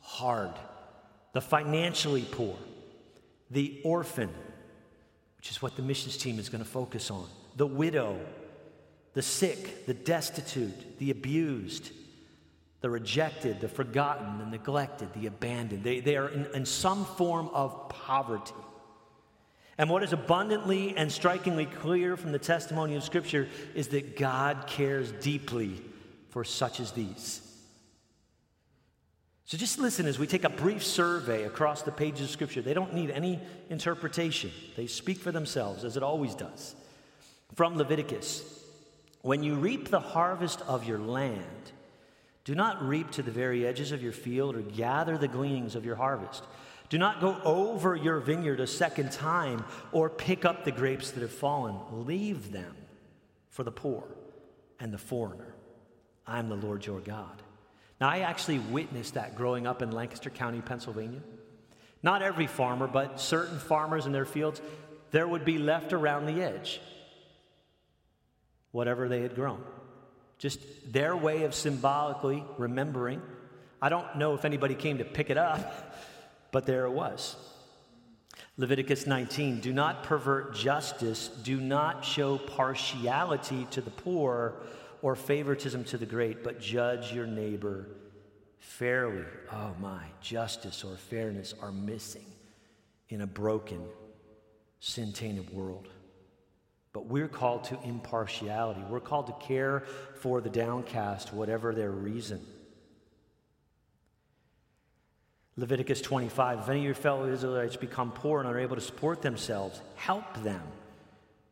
[0.00, 0.52] hard
[1.32, 2.56] the financially poor,
[3.50, 4.30] the orphan,
[5.36, 8.18] which is what the missions team is going to focus on, the widow,
[9.14, 11.90] the sick, the destitute, the abused,
[12.80, 15.84] the rejected, the forgotten, the neglected, the abandoned.
[15.84, 18.54] They, they are in, in some form of poverty.
[19.76, 24.66] And what is abundantly and strikingly clear from the testimony of Scripture is that God
[24.66, 25.80] cares deeply
[26.30, 27.40] for such as these.
[29.50, 32.62] So just listen as we take a brief survey across the pages of Scripture.
[32.62, 36.76] They don't need any interpretation, they speak for themselves, as it always does.
[37.56, 38.44] From Leviticus
[39.22, 41.72] When you reap the harvest of your land,
[42.44, 45.84] do not reap to the very edges of your field or gather the gleanings of
[45.84, 46.44] your harvest.
[46.88, 51.22] Do not go over your vineyard a second time or pick up the grapes that
[51.22, 51.74] have fallen.
[52.06, 52.76] Leave them
[53.48, 54.04] for the poor
[54.78, 55.56] and the foreigner.
[56.24, 57.42] I am the Lord your God.
[58.00, 61.20] Now, I actually witnessed that growing up in Lancaster County, Pennsylvania.
[62.02, 64.62] Not every farmer, but certain farmers in their fields,
[65.10, 66.80] there would be left around the edge
[68.72, 69.62] whatever they had grown.
[70.38, 70.60] Just
[70.90, 73.20] their way of symbolically remembering.
[73.82, 75.94] I don't know if anybody came to pick it up,
[76.52, 77.36] but there it was.
[78.56, 84.54] Leviticus 19 Do not pervert justice, do not show partiality to the poor
[85.02, 87.86] or favoritism to the great, but judge your neighbor
[88.58, 89.24] fairly.
[89.52, 92.26] Oh my, justice or fairness are missing
[93.08, 93.82] in a broken,
[94.80, 95.88] sin tainted world.
[96.92, 98.82] But we're called to impartiality.
[98.88, 99.84] We're called to care
[100.16, 102.44] for the downcast, whatever their reason.
[105.56, 109.22] Leviticus 25 If any of your fellow Israelites become poor and are able to support
[109.22, 110.62] themselves, help them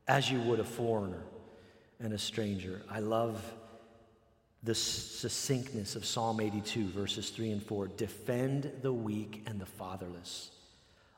[0.06, 1.22] as you would a foreigner
[2.00, 2.82] and a stranger.
[2.90, 3.42] I love
[4.62, 7.88] the succinctness of Psalm 82, verses 3 and 4.
[7.88, 10.50] Defend the weak and the fatherless,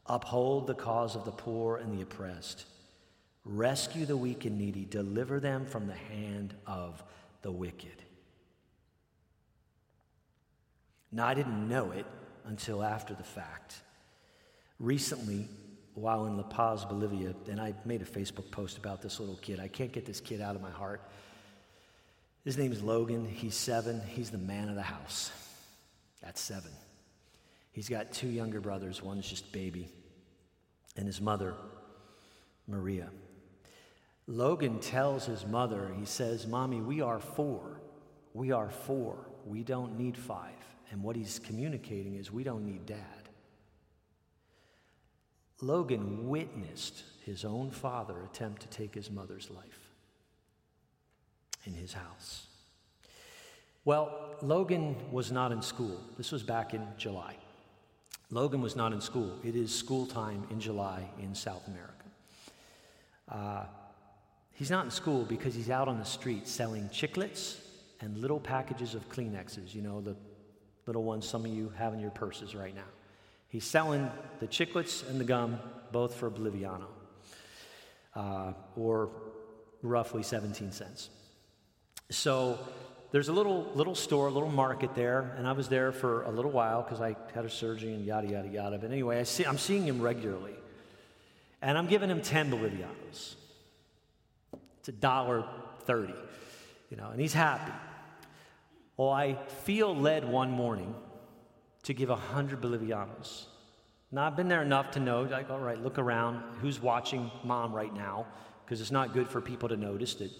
[0.07, 2.65] uphold the cause of the poor and the oppressed,
[3.45, 7.03] rescue the weak and needy, deliver them from the hand of
[7.43, 7.89] the wicked.
[11.13, 12.07] Now, I didn't know it
[12.45, 13.81] until after the fact.
[14.79, 15.49] Recently,
[16.01, 19.61] while in La Paz, Bolivia, and I made a Facebook post about this little kid.
[19.61, 21.03] I can't get this kid out of my heart.
[22.45, 23.27] His name is Logan.
[23.27, 24.01] He's seven.
[24.09, 25.31] He's the man of the house.
[26.23, 26.71] That's seven.
[27.73, 29.03] He's got two younger brothers.
[29.03, 29.89] One's just baby,
[30.97, 31.55] and his mother,
[32.67, 33.09] Maria.
[34.27, 37.81] Logan tells his mother, he says, Mommy, we are four.
[38.33, 39.17] We are four.
[39.45, 40.53] We don't need five.
[40.91, 43.20] And what he's communicating is we don't need dad.
[45.63, 49.91] Logan witnessed his own father attempt to take his mother's life
[51.67, 52.47] in his house.
[53.85, 56.01] Well, Logan was not in school.
[56.17, 57.37] This was back in July.
[58.31, 59.39] Logan was not in school.
[59.43, 61.95] It is school time in July in South America.
[63.29, 63.65] Uh,
[64.53, 67.57] he's not in school because he's out on the street selling chiclets
[68.01, 70.17] and little packages of Kleenexes, you know, the
[70.87, 72.83] little ones some of you have in your purses right now.
[73.51, 74.09] He's selling
[74.39, 75.59] the chiclets and the gum,
[75.91, 76.87] both for Boliviano,
[78.15, 79.11] uh, or
[79.83, 81.11] roughly 17 cents.
[82.11, 82.59] So
[83.11, 86.31] there's a little little store, a little market there, and I was there for a
[86.31, 88.79] little while because I had a surgery and yada yada yada.
[88.79, 90.55] But anyway, I see, I'm seeing him regularly,
[91.61, 93.35] and I'm giving him 10 Bolivianos.
[94.79, 95.45] It's a dollar
[95.87, 96.15] thirty,
[96.89, 97.73] you know, and he's happy.
[98.97, 99.35] Well, I
[99.65, 100.95] feel led one morning
[101.85, 103.47] to give a hundred Bolivianos.
[104.13, 106.43] Now, I've been there enough to know, like, all right, look around.
[106.61, 108.27] Who's watching mom right now?
[108.65, 110.31] Because it's not good for people to notice that,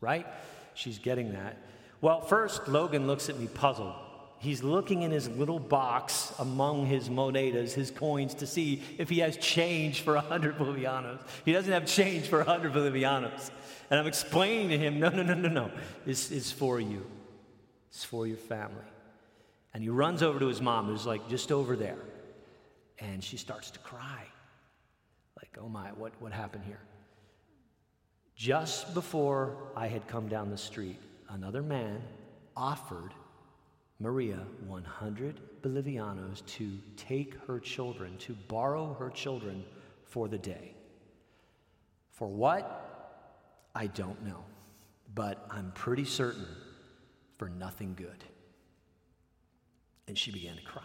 [0.00, 0.26] right?
[0.74, 1.56] She's getting that.
[2.02, 3.94] Well, first, Logan looks at me puzzled.
[4.38, 9.20] He's looking in his little box among his monedas, his coins, to see if he
[9.20, 11.20] has change for a 100 bolivianos.
[11.46, 13.50] He doesn't have change for a 100 bolivianos.
[13.90, 15.70] And I'm explaining to him, no, no, no, no, no.
[16.04, 17.06] This it's for you.
[17.88, 18.84] It's for your family.
[19.76, 21.98] And he runs over to his mom, who's like just over there.
[22.98, 24.22] And she starts to cry.
[25.36, 26.80] Like, oh my, what, what happened here?
[28.34, 32.02] Just before I had come down the street, another man
[32.56, 33.12] offered
[34.00, 39.62] Maria 100 Bolivianos to take her children, to borrow her children
[40.06, 40.72] for the day.
[42.12, 43.68] For what?
[43.74, 44.42] I don't know.
[45.14, 46.48] But I'm pretty certain
[47.36, 48.24] for nothing good.
[50.08, 50.82] And she began to cry.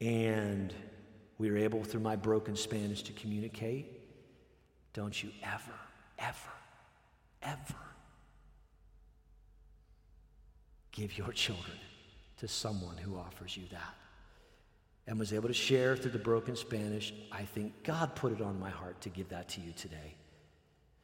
[0.00, 0.72] And
[1.38, 4.00] we were able, through my broken Spanish, to communicate.
[4.92, 5.78] Don't you ever,
[6.18, 6.52] ever,
[7.42, 7.74] ever
[10.92, 11.78] give your children
[12.38, 13.94] to someone who offers you that.
[15.06, 17.14] And was able to share through the broken Spanish.
[17.32, 20.16] I think God put it on my heart to give that to you today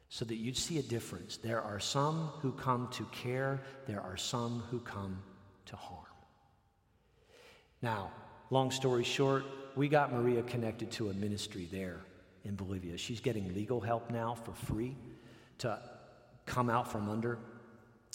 [0.09, 1.37] so that you'd see a difference.
[1.37, 5.21] There are some who come to care, there are some who come
[5.65, 6.04] to harm.
[7.81, 8.11] Now,
[8.49, 11.99] long story short, we got Maria connected to a ministry there
[12.43, 12.97] in Bolivia.
[12.97, 14.95] She's getting legal help now for free
[15.59, 15.79] to
[16.45, 17.39] come out from under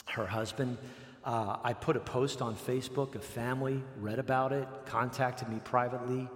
[0.07, 0.79] her husband.
[1.25, 3.15] Uh, I put a post on Facebook.
[3.15, 6.29] A family read about it, contacted me privately.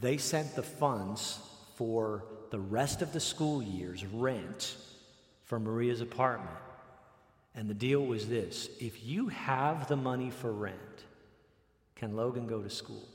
[0.00, 1.38] They sent the funds
[1.76, 4.76] for the rest of the school year's rent
[5.44, 6.56] for Maria's apartment.
[7.54, 11.04] And the deal was this if you have the money for rent,
[11.96, 13.08] can Logan go to school?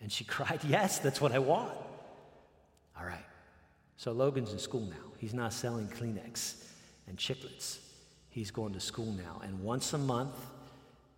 [0.00, 1.72] And she cried, Yes, that's what I want.
[2.98, 3.24] All right.
[3.96, 5.12] So Logan's in school now.
[5.18, 6.64] He's not selling Kleenex
[7.06, 7.78] and chiclets.
[8.30, 9.40] He's going to school now.
[9.44, 10.36] And once a month,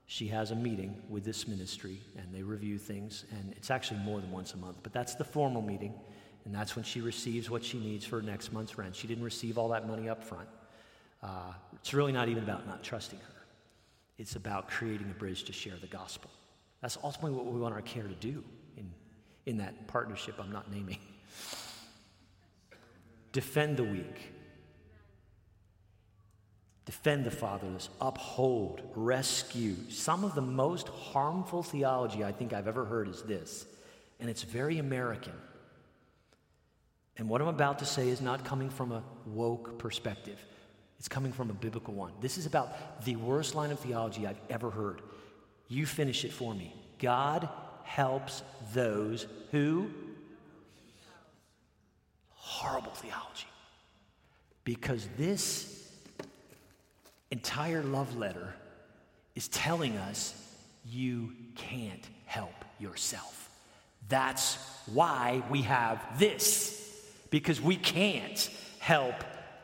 [0.06, 3.24] she has a meeting with this ministry and they review things.
[3.30, 5.94] And it's actually more than once a month, but that's the formal meeting.
[6.44, 8.96] And that's when she receives what she needs for next month's rent.
[8.96, 10.48] She didn't receive all that money up front.
[11.22, 13.42] Uh, it's really not even about not trusting her,
[14.18, 16.30] it's about creating a bridge to share the gospel.
[16.82, 18.44] That's ultimately what we want our care to do
[18.76, 18.92] in,
[19.46, 20.98] in that partnership I'm not naming.
[23.32, 24.32] Defend the weak.
[26.84, 29.76] Defend the fatherless, uphold, rescue.
[29.88, 33.64] Some of the most harmful theology I think I've ever heard is this,
[34.18, 35.32] and it's very American.
[37.16, 40.44] And what I'm about to say is not coming from a woke perspective,
[40.98, 42.12] it's coming from a biblical one.
[42.20, 45.02] This is about the worst line of theology I've ever heard.
[45.72, 46.74] You finish it for me.
[46.98, 47.48] God
[47.84, 48.42] helps
[48.74, 49.88] those who.
[52.34, 53.46] Horrible theology.
[54.64, 55.90] Because this
[57.30, 58.54] entire love letter
[59.34, 60.34] is telling us
[60.84, 63.48] you can't help yourself.
[64.10, 64.58] That's
[64.92, 66.78] why we have this
[67.30, 69.14] because we can't help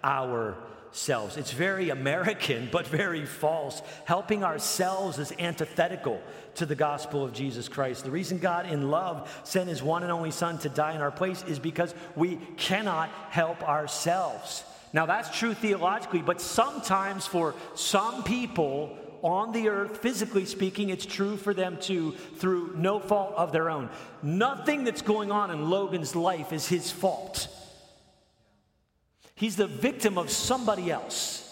[0.02, 0.67] ourselves.
[1.08, 3.82] It's very American, but very false.
[4.04, 6.20] Helping ourselves is antithetical
[6.56, 8.04] to the gospel of Jesus Christ.
[8.04, 11.10] The reason God, in love, sent his one and only Son to die in our
[11.10, 14.64] place is because we cannot help ourselves.
[14.92, 21.06] Now, that's true theologically, but sometimes for some people, on the earth, physically speaking, it's
[21.06, 23.88] true for them too, through no fault of their own.
[24.22, 27.48] Nothing that's going on in Logan's life is his fault.
[29.38, 31.44] He's the victim of somebody else.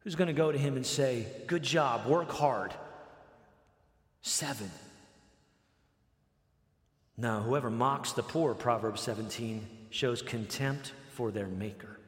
[0.00, 2.74] Who's going to go to him and say, Good job, work hard?
[4.20, 4.70] Seven.
[7.16, 11.98] Now, whoever mocks the poor, Proverbs 17, shows contempt for their maker.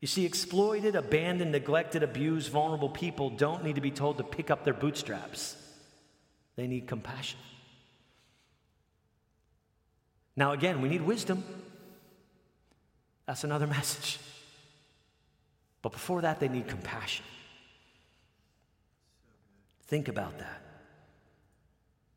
[0.00, 4.48] You see, exploited, abandoned, neglected, abused, vulnerable people don't need to be told to pick
[4.48, 5.56] up their bootstraps.
[6.54, 7.40] They need compassion.
[10.38, 11.42] Now, again, we need wisdom.
[13.26, 14.20] That's another message.
[15.82, 17.24] But before that, they need compassion.
[19.88, 20.62] Think about that.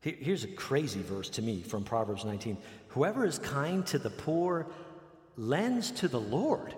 [0.02, 2.58] Here's a crazy verse to me from Proverbs 19
[2.88, 4.68] Whoever is kind to the poor
[5.36, 6.74] lends to the Lord.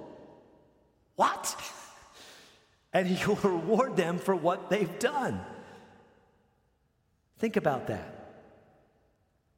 [1.14, 1.54] What?
[2.96, 5.40] And he will reward them for what they've done.
[7.40, 8.23] Think about that.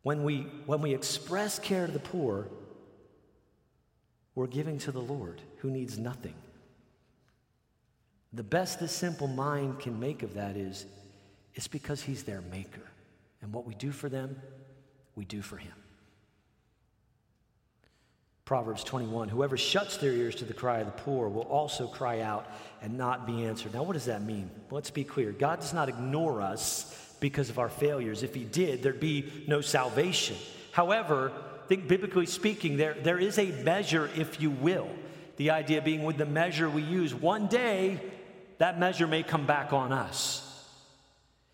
[0.07, 2.47] When we, when we express care to the poor,
[4.37, 6.35] we're giving to the Lord who needs nothing.
[8.33, 10.87] The best the simple mind can make of that is
[11.57, 12.89] it's because He's their maker.
[13.43, 14.41] And what we do for them,
[15.17, 15.75] we do for Him.
[18.45, 22.21] Proverbs 21 Whoever shuts their ears to the cry of the poor will also cry
[22.21, 22.47] out
[22.81, 23.75] and not be answered.
[23.75, 24.53] Now, what does that mean?
[24.71, 28.23] Let's be clear God does not ignore us because of our failures.
[28.23, 30.37] If he did, there'd be no salvation.
[30.73, 31.33] However,
[31.65, 34.89] I think biblically speaking, there, there is a measure, if you will.
[35.37, 38.01] The idea being with the measure we use, one day
[38.59, 40.43] that measure may come back on us.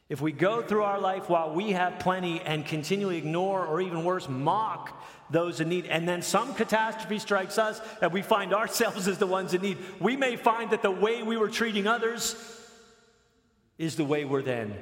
[0.08, 4.04] If we go through our life while we have plenty and continually ignore or even
[4.04, 9.08] worse, mock those in need, and then some catastrophe strikes us and we find ourselves
[9.08, 12.36] as the ones in need, we may find that the way we were treating others
[13.78, 14.76] is the way we're then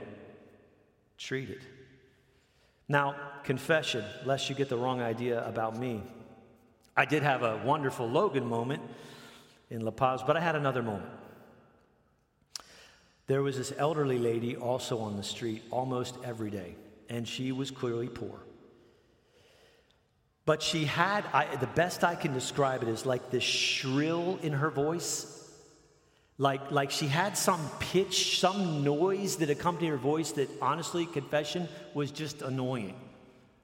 [1.21, 1.61] treated.
[2.89, 3.15] Now,
[3.45, 6.03] confession, lest you get the wrong idea about me.
[6.97, 8.83] I did have a wonderful Logan moment
[9.71, 11.11] in La Paz, but I had another moment.
[13.29, 16.75] There was this elderly lady also on the street almost every day,
[17.09, 18.41] and she was clearly poor.
[20.47, 24.55] But she had, I, the best I can describe it is like this shrill in
[24.55, 25.40] her voice
[26.41, 31.69] like, like she had some pitch, some noise that accompanied her voice that honestly, confession,
[31.93, 32.95] was just annoying.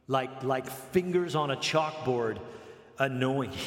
[0.08, 2.38] Like, like fingers on a chalkboard,
[2.98, 3.50] annoying.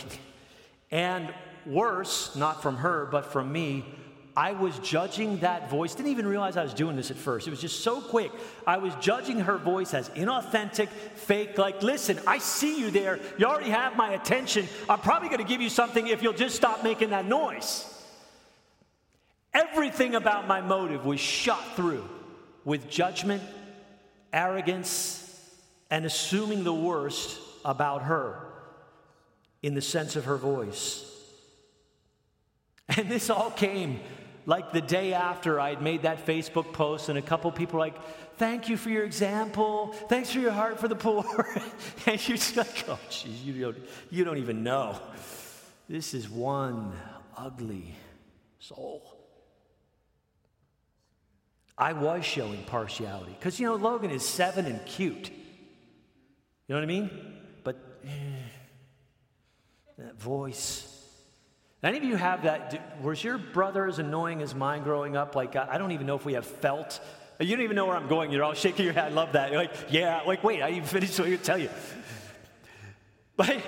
[0.92, 1.32] And
[1.68, 3.86] worse, not from her, but from me,
[4.36, 5.94] I was judging that voice.
[5.94, 7.46] Didn't even realize I was doing this at first.
[7.46, 8.32] It was just so quick.
[8.66, 11.60] I was judging her voice as inauthentic, fake.
[11.60, 13.20] Like, listen, I see you there.
[13.38, 14.68] You already have my attention.
[14.90, 17.86] I'm probably going to give you something if you'll just stop making that noise.
[19.54, 22.08] Everything about my motive was shot through
[22.64, 23.42] with judgment,
[24.32, 25.26] arrogance,
[25.90, 28.40] and assuming the worst about her
[29.62, 31.06] in the sense of her voice.
[32.96, 34.00] And this all came
[34.46, 37.86] like the day after I had made that Facebook post, and a couple people were
[37.86, 37.98] like,
[38.38, 39.88] Thank you for your example.
[40.08, 41.26] Thanks for your heart for the poor.
[42.06, 43.78] and you're just like, Oh, geez, you don't,
[44.10, 45.00] you don't even know.
[45.90, 46.94] This is one
[47.36, 47.96] ugly
[48.60, 49.19] soul.
[51.80, 53.32] I was showing partiality.
[53.32, 55.30] Because, you know, Logan is seven and cute.
[55.30, 57.10] You know what I mean?
[57.64, 58.10] But eh,
[59.98, 60.86] that voice.
[61.82, 63.02] Any of you have that?
[63.02, 65.36] Was your brother as annoying as mine growing up?
[65.36, 67.00] Like, I don't even know if we have felt
[67.40, 68.32] You don't even know where I'm going.
[68.32, 69.06] You're all shaking your head.
[69.06, 69.52] I love that.
[69.52, 71.70] You're like, yeah, like, wait, I even finished I'm going to tell you.
[73.38, 73.62] But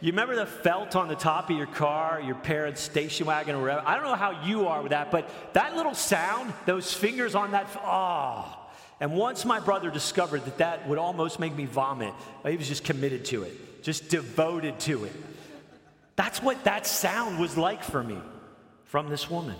[0.00, 3.60] you remember the felt on the top of your car, your parents' station wagon, or
[3.62, 3.82] whatever?
[3.86, 7.52] I don't know how you are with that, but that little sound, those fingers on
[7.52, 8.66] that, oh.
[9.00, 12.68] And once my brother discovered that that would almost make me vomit, uh, he was
[12.68, 15.12] just committed to it, just devoted to it.
[16.16, 18.18] That's what that sound was like for me
[18.84, 19.56] from this woman.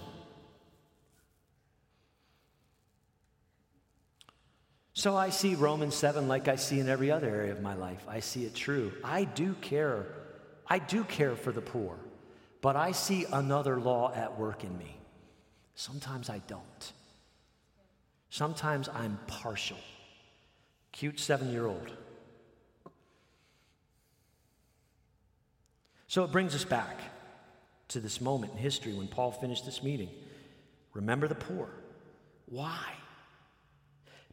[4.94, 8.02] So I see Romans 7 like I see in every other area of my life.
[8.08, 8.92] I see it true.
[9.04, 10.06] I do care.
[10.68, 11.96] I do care for the poor,
[12.60, 14.98] but I see another law at work in me.
[15.74, 16.92] Sometimes I don't.
[18.30, 19.78] Sometimes I'm partial.
[20.92, 21.92] Cute seven year old.
[26.08, 26.98] So it brings us back
[27.88, 30.08] to this moment in history when Paul finished this meeting.
[30.94, 31.68] Remember the poor.
[32.46, 32.94] Why?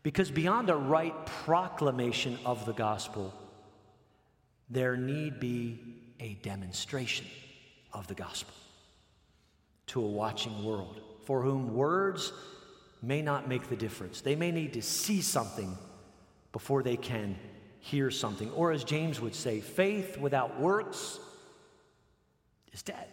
[0.02, 3.34] Because beyond a right proclamation of the gospel,
[4.70, 7.28] there need be a demonstration
[7.92, 8.54] of the gospel
[9.88, 12.32] to a watching world for whom words
[13.02, 14.22] may not make the difference.
[14.22, 15.78] They may need to see something
[16.54, 17.36] before they can
[17.80, 18.50] hear something.
[18.52, 21.20] Or, as James would say, faith without works
[22.72, 23.08] is dead.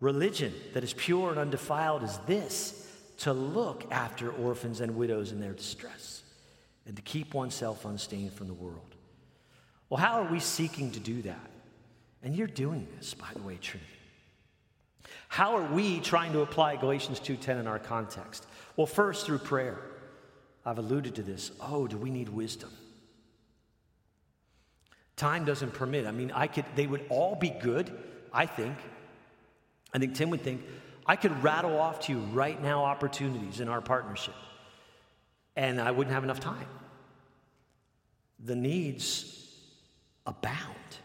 [0.00, 5.40] Religion that is pure and undefiled is this to look after orphans and widows in
[5.40, 6.22] their distress
[6.86, 8.94] and to keep oneself unstained from the world.
[9.90, 11.47] Well, how are we seeking to do that?
[12.22, 13.90] And you're doing this, by the way, Trinity.
[15.28, 18.46] How are we trying to apply Galatians 2:10 in our context?
[18.76, 19.78] Well, first through prayer.
[20.64, 21.50] I've alluded to this.
[21.60, 22.70] Oh, do we need wisdom?
[25.16, 26.06] Time doesn't permit.
[26.06, 27.96] I mean, I could they would all be good,
[28.32, 28.76] I think.
[29.92, 30.62] I think Tim would think
[31.06, 34.34] I could rattle off to you right now opportunities in our partnership,
[35.56, 36.68] and I wouldn't have enough time.
[38.38, 39.50] The needs
[40.26, 40.98] abound.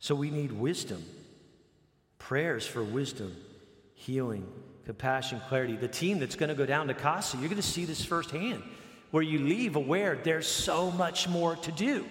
[0.00, 1.04] So we need wisdom,
[2.18, 3.36] prayers for wisdom,
[3.94, 4.46] healing,
[4.84, 5.76] compassion, clarity.
[5.76, 8.62] The team that's going to go down to Casa, you're going to see this firsthand,
[9.10, 12.04] where you leave aware there's so much more to do.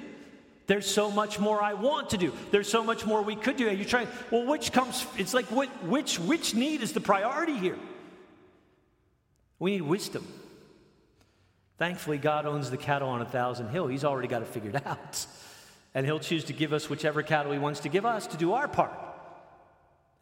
[0.68, 2.34] There's so much more I want to do.
[2.52, 3.70] There's so much more we could do.
[3.70, 7.58] And you're trying, well, which comes, it's like, what, which, which need is the priority
[7.58, 7.78] here?
[9.60, 10.28] We need wisdom.
[11.78, 13.88] Thankfully, God owns the cattle on a thousand hill.
[13.88, 15.26] He's already got it figured out.
[15.94, 18.54] And He'll choose to give us whichever cattle He wants to give us to do
[18.54, 18.94] our part.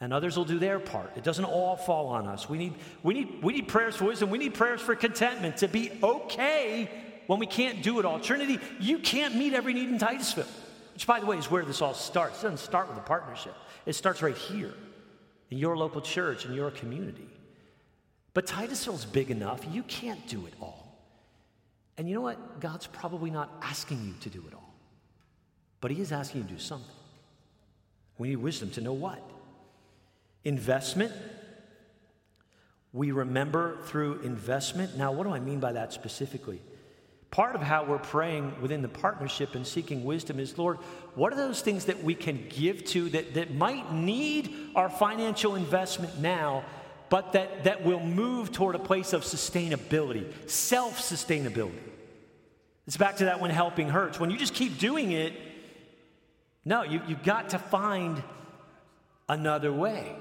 [0.01, 1.11] And others will do their part.
[1.15, 2.49] It doesn't all fall on us.
[2.49, 4.29] We need, we need, we need prayers for wisdom.
[4.29, 6.89] We need prayers for contentment to be okay
[7.27, 8.19] when we can't do it all.
[8.19, 10.47] Trinity, you can't meet every need in Titusville,
[10.93, 12.39] which, by the way, is where this all starts.
[12.39, 13.55] It doesn't start with a partnership,
[13.85, 14.73] it starts right here
[15.49, 17.27] in your local church, in your community.
[18.33, 20.97] But Titusville's big enough, you can't do it all.
[21.97, 22.59] And you know what?
[22.59, 24.64] God's probably not asking you to do it all,
[25.85, 26.95] but He is asking you to do something.
[28.17, 29.21] We need wisdom to know what?
[30.43, 31.13] Investment.
[32.91, 34.97] We remember through investment.
[34.97, 36.59] Now, what do I mean by that specifically?
[37.29, 40.77] Part of how we're praying within the partnership and seeking wisdom is Lord,
[41.13, 45.53] what are those things that we can give to that, that might need our financial
[45.53, 46.63] investment now,
[47.09, 51.77] but that, that will move toward a place of sustainability, self sustainability?
[52.87, 54.19] It's back to that when helping hurts.
[54.19, 55.33] When you just keep doing it,
[56.65, 58.21] no, you, you've got to find
[59.29, 60.15] another way.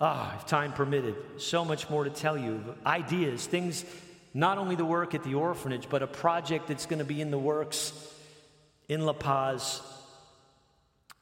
[0.00, 2.74] Ah, if time permitted, so much more to tell you.
[2.86, 3.84] Ideas, things
[4.34, 7.30] not only the work at the orphanage, but a project that's going to be in
[7.30, 7.92] the works
[8.88, 9.80] in La Paz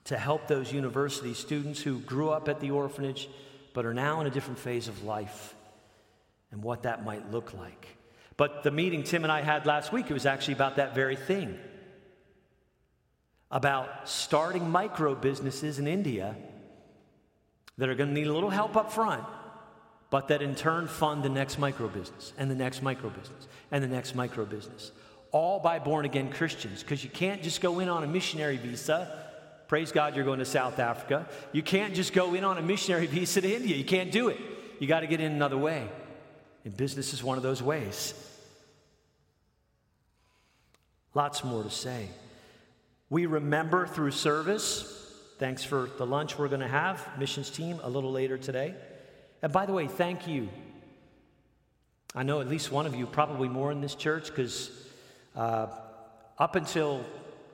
[0.05, 3.29] to help those university students who grew up at the orphanage
[3.73, 5.55] but are now in a different phase of life
[6.51, 7.97] and what that might look like.
[8.37, 11.17] But the meeting Tim and I had last week, it was actually about that very
[11.17, 11.59] thing
[13.51, 16.37] about starting micro businesses in India
[17.79, 19.25] that are going to need a little help up front
[20.11, 23.83] but that in turn fund the next micro business and the next micro business and
[23.83, 24.91] the next micro business.
[25.31, 29.27] All by born again Christians, because you can't just go in on a missionary visa.
[29.69, 31.29] Praise God, you're going to South Africa.
[31.53, 33.77] You can't just go in on a missionary visa to India.
[33.77, 34.39] You can't do it.
[34.81, 35.89] You got to get in another way.
[36.65, 38.13] And business is one of those ways.
[41.15, 42.09] Lots more to say.
[43.11, 44.97] We remember through service.
[45.39, 48.75] Thanks for the lunch we're going to have, missions team, a little later today.
[49.43, 50.49] And by the way, thank you.
[52.15, 54.71] I know at least one of you, probably more in this church, because
[55.35, 55.67] uh,
[56.39, 57.05] up until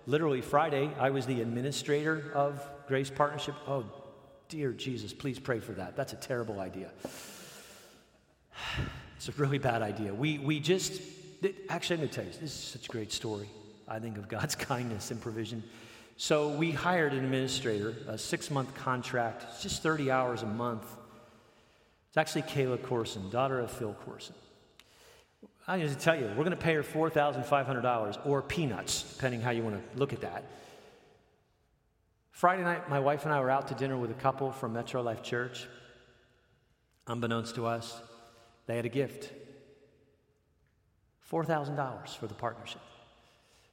[0.07, 3.55] literally Friday, I was the administrator of Grace Partnership.
[3.67, 3.85] Oh,
[4.49, 5.97] dear Jesus, please pray for that.
[5.97, 6.91] That's a terrible idea.
[9.17, 10.13] It's a really bad idea.
[10.13, 11.01] We, we just,
[11.71, 13.49] actually, I'm going to tell you, this is such a great story,
[13.89, 15.63] I think, of God's kindness and provision.
[16.17, 20.85] So we hired an administrator, a six month contract, it's just 30 hours a month.
[22.09, 24.35] It's actually Kayla Corson, daughter of Phil Corson.
[25.69, 29.51] I need to tell you, we're going to pay her $4,500 or peanuts, depending how
[29.51, 30.45] you want to look at that.
[32.31, 35.03] Friday night, my wife and I were out to dinner with a couple from Metro
[35.03, 35.67] Life Church.
[37.07, 38.01] Unbeknownst to us,
[38.67, 39.33] they had a gift
[41.31, 42.81] $4,000 for the partnership.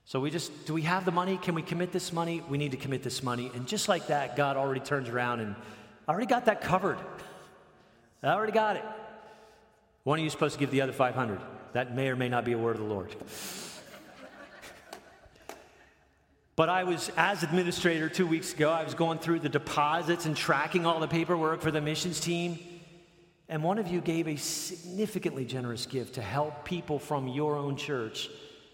[0.05, 1.37] So we just, do we have the money?
[1.37, 2.43] Can we commit this money?
[2.49, 3.51] We need to commit this money.
[3.55, 5.55] And just like that, God already turns around and
[6.07, 6.97] I already got that covered.
[8.21, 8.85] I already got it.
[10.03, 11.39] One of you supposed to give the other 500.
[11.73, 13.15] That may or may not be a word of the Lord.
[16.55, 20.37] But I was, as administrator two weeks ago, I was going through the deposits and
[20.37, 22.59] tracking all the paperwork for the missions team.
[23.49, 27.75] And one of you gave a significantly generous gift to help people from your own
[27.75, 28.29] church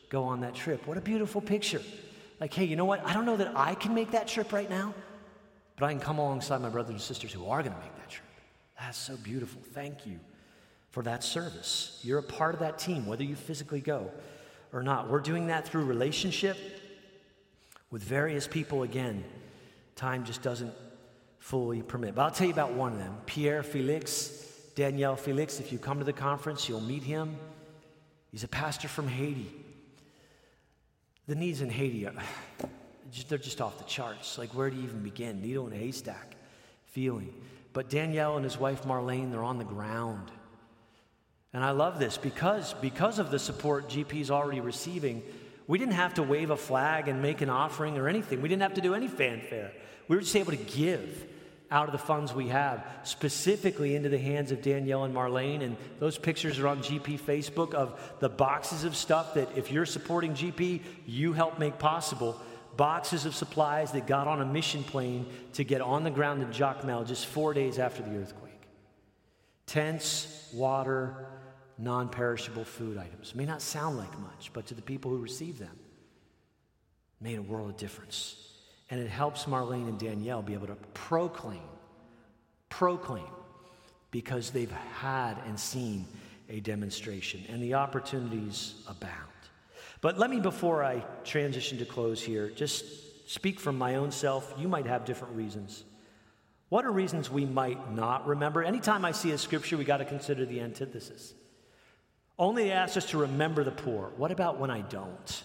[0.09, 0.85] go on that trip.
[0.87, 1.81] What a beautiful picture.
[2.39, 3.05] Like, hey, you know what?
[3.05, 4.93] I don't know that I can make that trip right now,
[5.77, 8.09] but I can come alongside my brothers and sisters who are going to make that
[8.09, 8.27] trip.
[8.79, 9.61] That's so beautiful.
[9.73, 10.19] Thank you
[10.91, 11.99] for that service.
[12.03, 14.09] You're a part of that team, whether you physically go
[14.71, 15.09] or not.
[15.09, 16.57] We're doing that through relationship
[17.91, 19.23] with various people again.
[19.95, 20.73] Time just doesn't
[21.39, 22.15] fully permit.
[22.15, 24.45] But I'll tell you about one of them Pierre Felix,
[24.75, 25.59] Danielle Felix.
[25.59, 27.37] If you come to the conference, you'll meet him.
[28.31, 29.58] He's a pastor from Haiti.
[31.29, 32.13] The needs in Haiti are
[33.27, 34.39] they're just off the charts.
[34.39, 35.43] Like, where do you even begin?
[35.43, 36.35] Needle in a haystack
[36.85, 37.31] feeling.
[37.71, 40.31] But Danielle and his wife Marlene, they're on the ground.
[41.53, 45.21] And I love this because, because of the support GP's already receiving,
[45.67, 48.41] we didn't have to wave a flag and make an offering or anything.
[48.41, 49.71] We didn't have to do any fanfare.
[50.07, 51.27] We were just able to give
[51.71, 55.61] out of the funds we have, specifically into the hands of Danielle and Marlene.
[55.61, 59.85] And those pictures are on GP Facebook of the boxes of stuff that, if you're
[59.85, 62.39] supporting GP, you help make possible.
[62.75, 66.49] Boxes of supplies that got on a mission plane to get on the ground in
[66.49, 68.53] Jacmel just four days after the earthquake.
[69.67, 71.27] Tents, water,
[71.77, 73.35] non perishable food items.
[73.35, 75.77] May not sound like much, but to the people who receive them,
[77.21, 78.48] made a world of difference.
[78.89, 81.61] And it helps Marlene and Danielle be able to proclaim,
[82.69, 83.27] proclaim,
[84.11, 86.05] because they've had and seen
[86.49, 89.13] a demonstration, and the opportunities abound.
[90.01, 94.53] But let me, before I transition to close here, just speak from my own self.
[94.57, 95.83] You might have different reasons.
[96.69, 98.63] What are reasons we might not remember?
[98.63, 101.33] Anytime I see a scripture, we got to consider the antithesis.
[102.37, 104.11] Only ask us to remember the poor.
[104.15, 105.43] What about when I don't?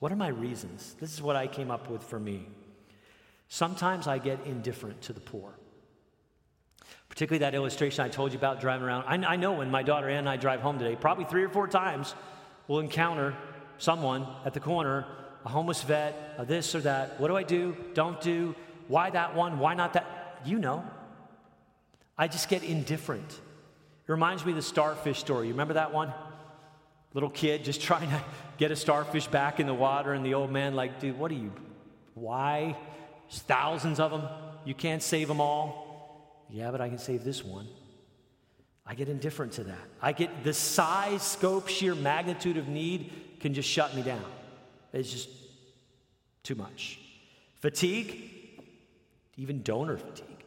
[0.00, 0.96] What are my reasons?
[0.98, 2.46] This is what I came up with for me.
[3.54, 5.54] Sometimes I get indifferent to the poor.
[7.08, 9.04] Particularly that illustration I told you about driving around.
[9.06, 11.68] I, I know when my daughter and I drive home today, probably three or four
[11.68, 12.16] times,
[12.66, 13.32] we'll encounter
[13.78, 15.06] someone at the corner,
[15.44, 17.20] a homeless vet, a this or that.
[17.20, 17.76] What do I do?
[17.94, 18.56] Don't do.
[18.88, 19.60] Why that one?
[19.60, 20.40] Why not that?
[20.44, 20.84] You know.
[22.18, 23.30] I just get indifferent.
[23.30, 25.46] It reminds me of the starfish story.
[25.46, 26.12] You remember that one?
[27.12, 28.20] Little kid just trying to
[28.58, 31.34] get a starfish back in the water, and the old man, like, dude, what are
[31.34, 31.52] you?
[32.14, 32.76] Why?
[33.28, 34.28] There's thousands of them.
[34.64, 36.46] You can't save them all.
[36.50, 37.68] Yeah, but I can save this one.
[38.86, 39.88] I get indifferent to that.
[40.02, 44.24] I get the size, scope, sheer magnitude of need can just shut me down.
[44.92, 45.28] It's just
[46.42, 47.00] too much.
[47.56, 48.30] Fatigue,
[49.36, 50.44] even donor fatigue.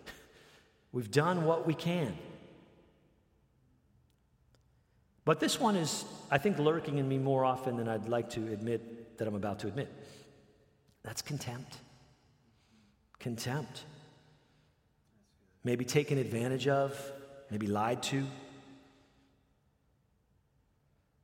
[0.91, 2.15] We've done what we can.
[5.25, 8.39] But this one is, I think, lurking in me more often than I'd like to
[8.53, 9.91] admit that I'm about to admit.
[11.03, 11.77] That's contempt.
[13.19, 13.83] Contempt.
[15.63, 16.99] Maybe taken advantage of,
[17.51, 18.25] maybe lied to.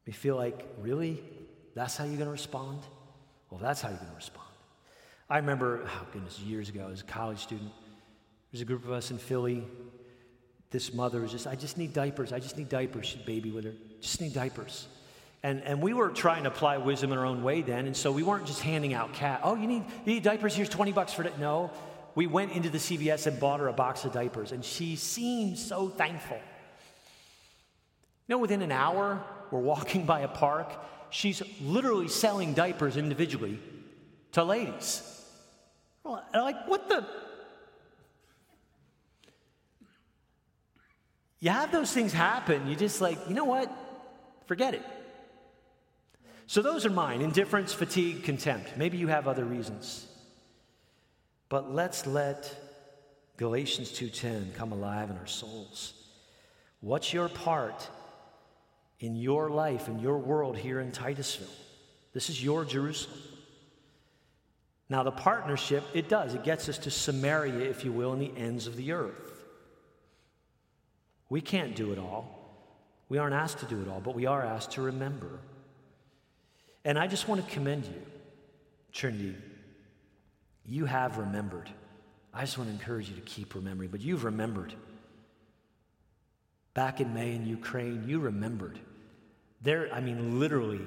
[0.06, 1.24] We feel like, really?
[1.76, 2.80] That's how you're going to respond?
[3.50, 4.48] Well, that's how you're going to respond.
[5.30, 8.92] I remember, oh goodness, years ago, as a college student, there was a group of
[8.92, 9.66] us in Philly
[10.74, 12.34] this mother was just, I just need diapers.
[12.34, 13.06] I just need diapers.
[13.06, 13.74] She'd baby with her.
[14.02, 14.88] Just need diapers.
[15.44, 17.86] And, and we were trying to apply wisdom in our own way then.
[17.86, 19.42] And so we weren't just handing out cat.
[19.44, 20.56] Oh, you need, you need diapers?
[20.56, 21.38] Here's 20 bucks for it.
[21.38, 21.70] No.
[22.16, 24.54] We went into the CVS and bought her a box of diapers.
[24.54, 26.38] And she seemed so thankful.
[28.28, 29.22] You know, within an hour,
[29.52, 30.72] we're walking by a park.
[31.10, 33.60] She's literally selling diapers individually
[34.32, 35.02] to ladies.
[36.06, 37.06] Like, what the?
[41.44, 43.70] you have those things happen, you just like, you know what?
[44.46, 44.84] Forget it.
[46.48, 48.78] So those are mine indifference, fatigue, contempt.
[48.78, 50.08] Maybe you have other reasons.
[51.50, 52.56] But let's let
[53.38, 55.94] Galatians 2:10 come alive in our souls.
[56.82, 57.90] What's your part
[59.04, 61.46] in your life, in your world here in Titusville.
[62.14, 63.20] This is your Jerusalem.
[64.88, 66.34] Now, the partnership, it does.
[66.34, 69.44] It gets us to Samaria, if you will, in the ends of the earth.
[71.28, 72.40] We can't do it all.
[73.10, 75.40] We aren't asked to do it all, but we are asked to remember.
[76.86, 78.02] And I just want to commend you,
[78.92, 79.36] Trinity.
[80.66, 81.70] You have remembered.
[82.34, 84.74] I just want to encourage you to keep remembering, but you've remembered.
[86.74, 88.80] Back in May in Ukraine, you remembered.
[89.62, 90.82] There, I mean, literally,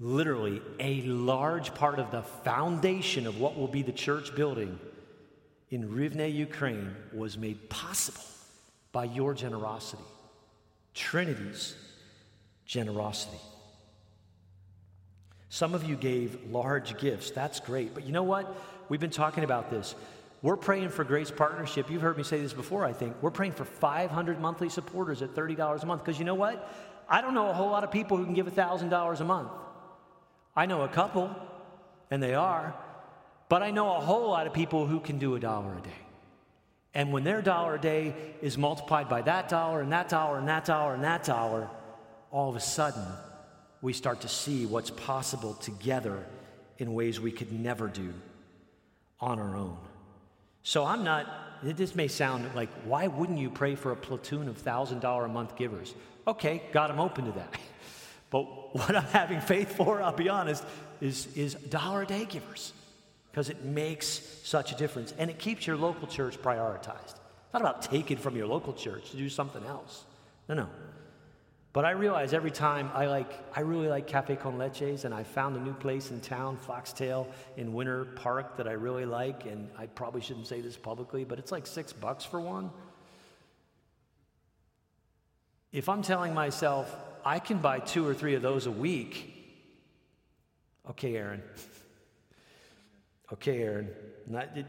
[0.00, 4.78] literally, a large part of the foundation of what will be the church building
[5.70, 8.20] in Rivne, Ukraine, was made possible
[8.90, 10.02] by your generosity.
[10.92, 11.74] Trinity's
[12.66, 13.38] generosity.
[15.52, 17.30] Some of you gave large gifts.
[17.30, 17.92] That's great.
[17.92, 18.56] But you know what?
[18.88, 19.94] We've been talking about this.
[20.40, 21.90] We're praying for Grace Partnership.
[21.90, 23.16] You've heard me say this before, I think.
[23.20, 26.02] We're praying for 500 monthly supporters at $30 a month.
[26.02, 26.74] Because you know what?
[27.06, 29.50] I don't know a whole lot of people who can give $1,000 a month.
[30.56, 31.30] I know a couple,
[32.10, 32.74] and they are.
[33.50, 35.90] But I know a whole lot of people who can do a dollar a day.
[36.94, 40.48] And when their dollar a day is multiplied by that dollar and that dollar and
[40.48, 41.68] that dollar and that dollar,
[42.30, 43.04] all of a sudden
[43.82, 46.24] we start to see what's possible together
[46.78, 48.14] in ways we could never do
[49.20, 49.76] on our own.
[50.62, 51.26] So I'm not,
[51.62, 55.56] this may sound like, why wouldn't you pray for a platoon of $1,000 a month
[55.56, 55.94] givers?
[56.26, 57.58] Okay, God, I'm open to that.
[58.30, 60.64] But what I'm having faith for, I'll be honest,
[61.02, 62.72] is, is dollar a day givers
[63.30, 64.06] because it makes
[64.42, 67.10] such a difference and it keeps your local church prioritized.
[67.10, 70.04] It's not about taking from your local church to do something else.
[70.48, 70.68] No, no.
[71.72, 75.22] But I realize every time I like, I really like Cafe con Leches, and I
[75.22, 79.46] found a new place in town, Foxtail in Winter Park, that I really like.
[79.46, 82.70] And I probably shouldn't say this publicly, but it's like six bucks for one.
[85.72, 86.94] If I'm telling myself
[87.24, 89.32] I can buy two or three of those a week,
[90.90, 91.42] okay, Aaron.
[93.32, 93.88] okay, Aaron.
[94.26, 94.66] Not, it,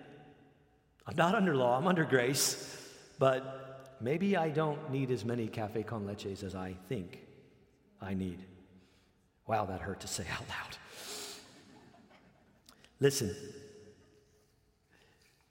[1.06, 2.82] I'm not under law, I'm under grace,
[3.20, 3.63] but
[4.02, 7.20] maybe I don't need as many cafe con leches as I think
[8.02, 8.40] I need.
[9.48, 10.78] Wow, that hurt to say out loud.
[13.00, 13.36] Listen,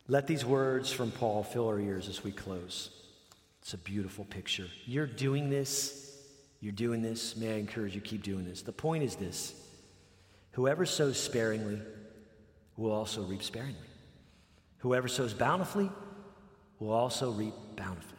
[0.09, 2.91] let these words from Paul fill our ears as we close.
[3.61, 4.67] It's a beautiful picture.
[4.87, 6.17] You're doing this.
[6.61, 7.37] You're doing this.
[7.37, 8.63] May I encourage you, keep doing this.
[8.63, 9.55] The point is this
[10.53, 11.81] whoever sows sparingly
[12.77, 13.77] will also reap sparingly.
[14.79, 15.91] Whoever sows bountifully
[16.79, 18.12] will also reap bountifully.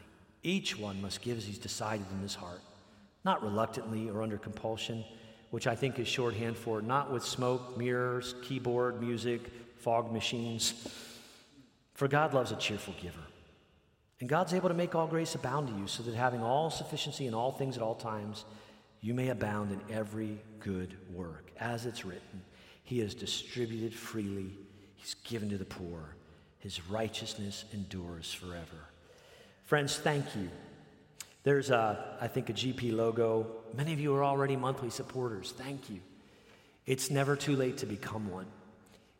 [0.43, 2.61] Each one must give as he's decided in his heart,
[3.23, 5.05] not reluctantly or under compulsion,
[5.51, 9.41] which I think is shorthand for not with smoke, mirrors, keyboard, music,
[9.77, 10.73] fog machines.
[11.93, 13.19] For God loves a cheerful giver.
[14.19, 17.27] And God's able to make all grace abound to you, so that having all sufficiency
[17.27, 18.45] in all things at all times,
[19.01, 21.51] you may abound in every good work.
[21.59, 22.41] As it's written,
[22.83, 24.57] He has distributed freely,
[24.95, 26.15] He's given to the poor.
[26.59, 28.87] His righteousness endures forever.
[29.65, 30.49] Friends, thank you.
[31.43, 33.47] There's, a, I think, a GP logo.
[33.75, 35.53] Many of you are already monthly supporters.
[35.57, 35.99] Thank you.
[36.85, 38.45] It's never too late to become one.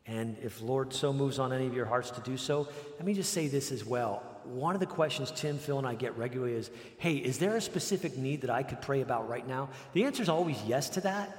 [0.06, 3.14] And if Lord so moves on any of your hearts to do so, let me
[3.14, 4.22] just say this as well.
[4.44, 7.60] One of the questions Tim, Phil, and I get regularly is hey, is there a
[7.60, 9.70] specific need that I could pray about right now?
[9.94, 11.38] The answer is always yes to that.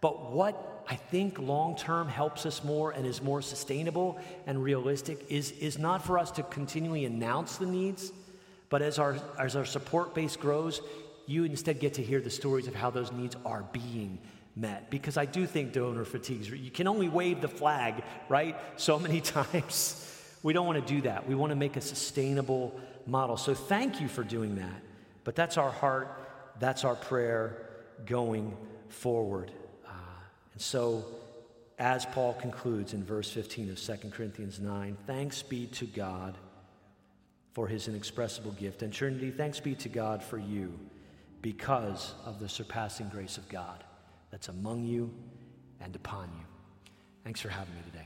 [0.00, 5.26] But what I think long term helps us more and is more sustainable and realistic
[5.28, 8.12] is, is not for us to continually announce the needs
[8.76, 10.82] but as our, as our support base grows,
[11.24, 14.18] you instead get to hear the stories of how those needs are being
[14.54, 14.90] met.
[14.90, 18.54] Because I do think donor fatigue, you can only wave the flag, right?
[18.78, 20.06] So many times.
[20.42, 21.26] We don't want to do that.
[21.26, 23.38] We want to make a sustainable model.
[23.38, 24.82] So thank you for doing that.
[25.24, 26.14] But that's our heart,
[26.60, 27.56] that's our prayer
[28.04, 28.54] going
[28.90, 29.52] forward.
[29.86, 29.92] Uh,
[30.52, 31.02] and so,
[31.78, 36.36] as Paul concludes in verse 15 of 2 Corinthians 9, thanks be to God
[37.56, 38.82] for his inexpressible gift.
[38.82, 40.78] And Trinity, thanks be to God for you
[41.40, 43.82] because of the surpassing grace of God
[44.30, 45.10] that's among you
[45.80, 46.92] and upon you.
[47.24, 48.05] Thanks for having me today.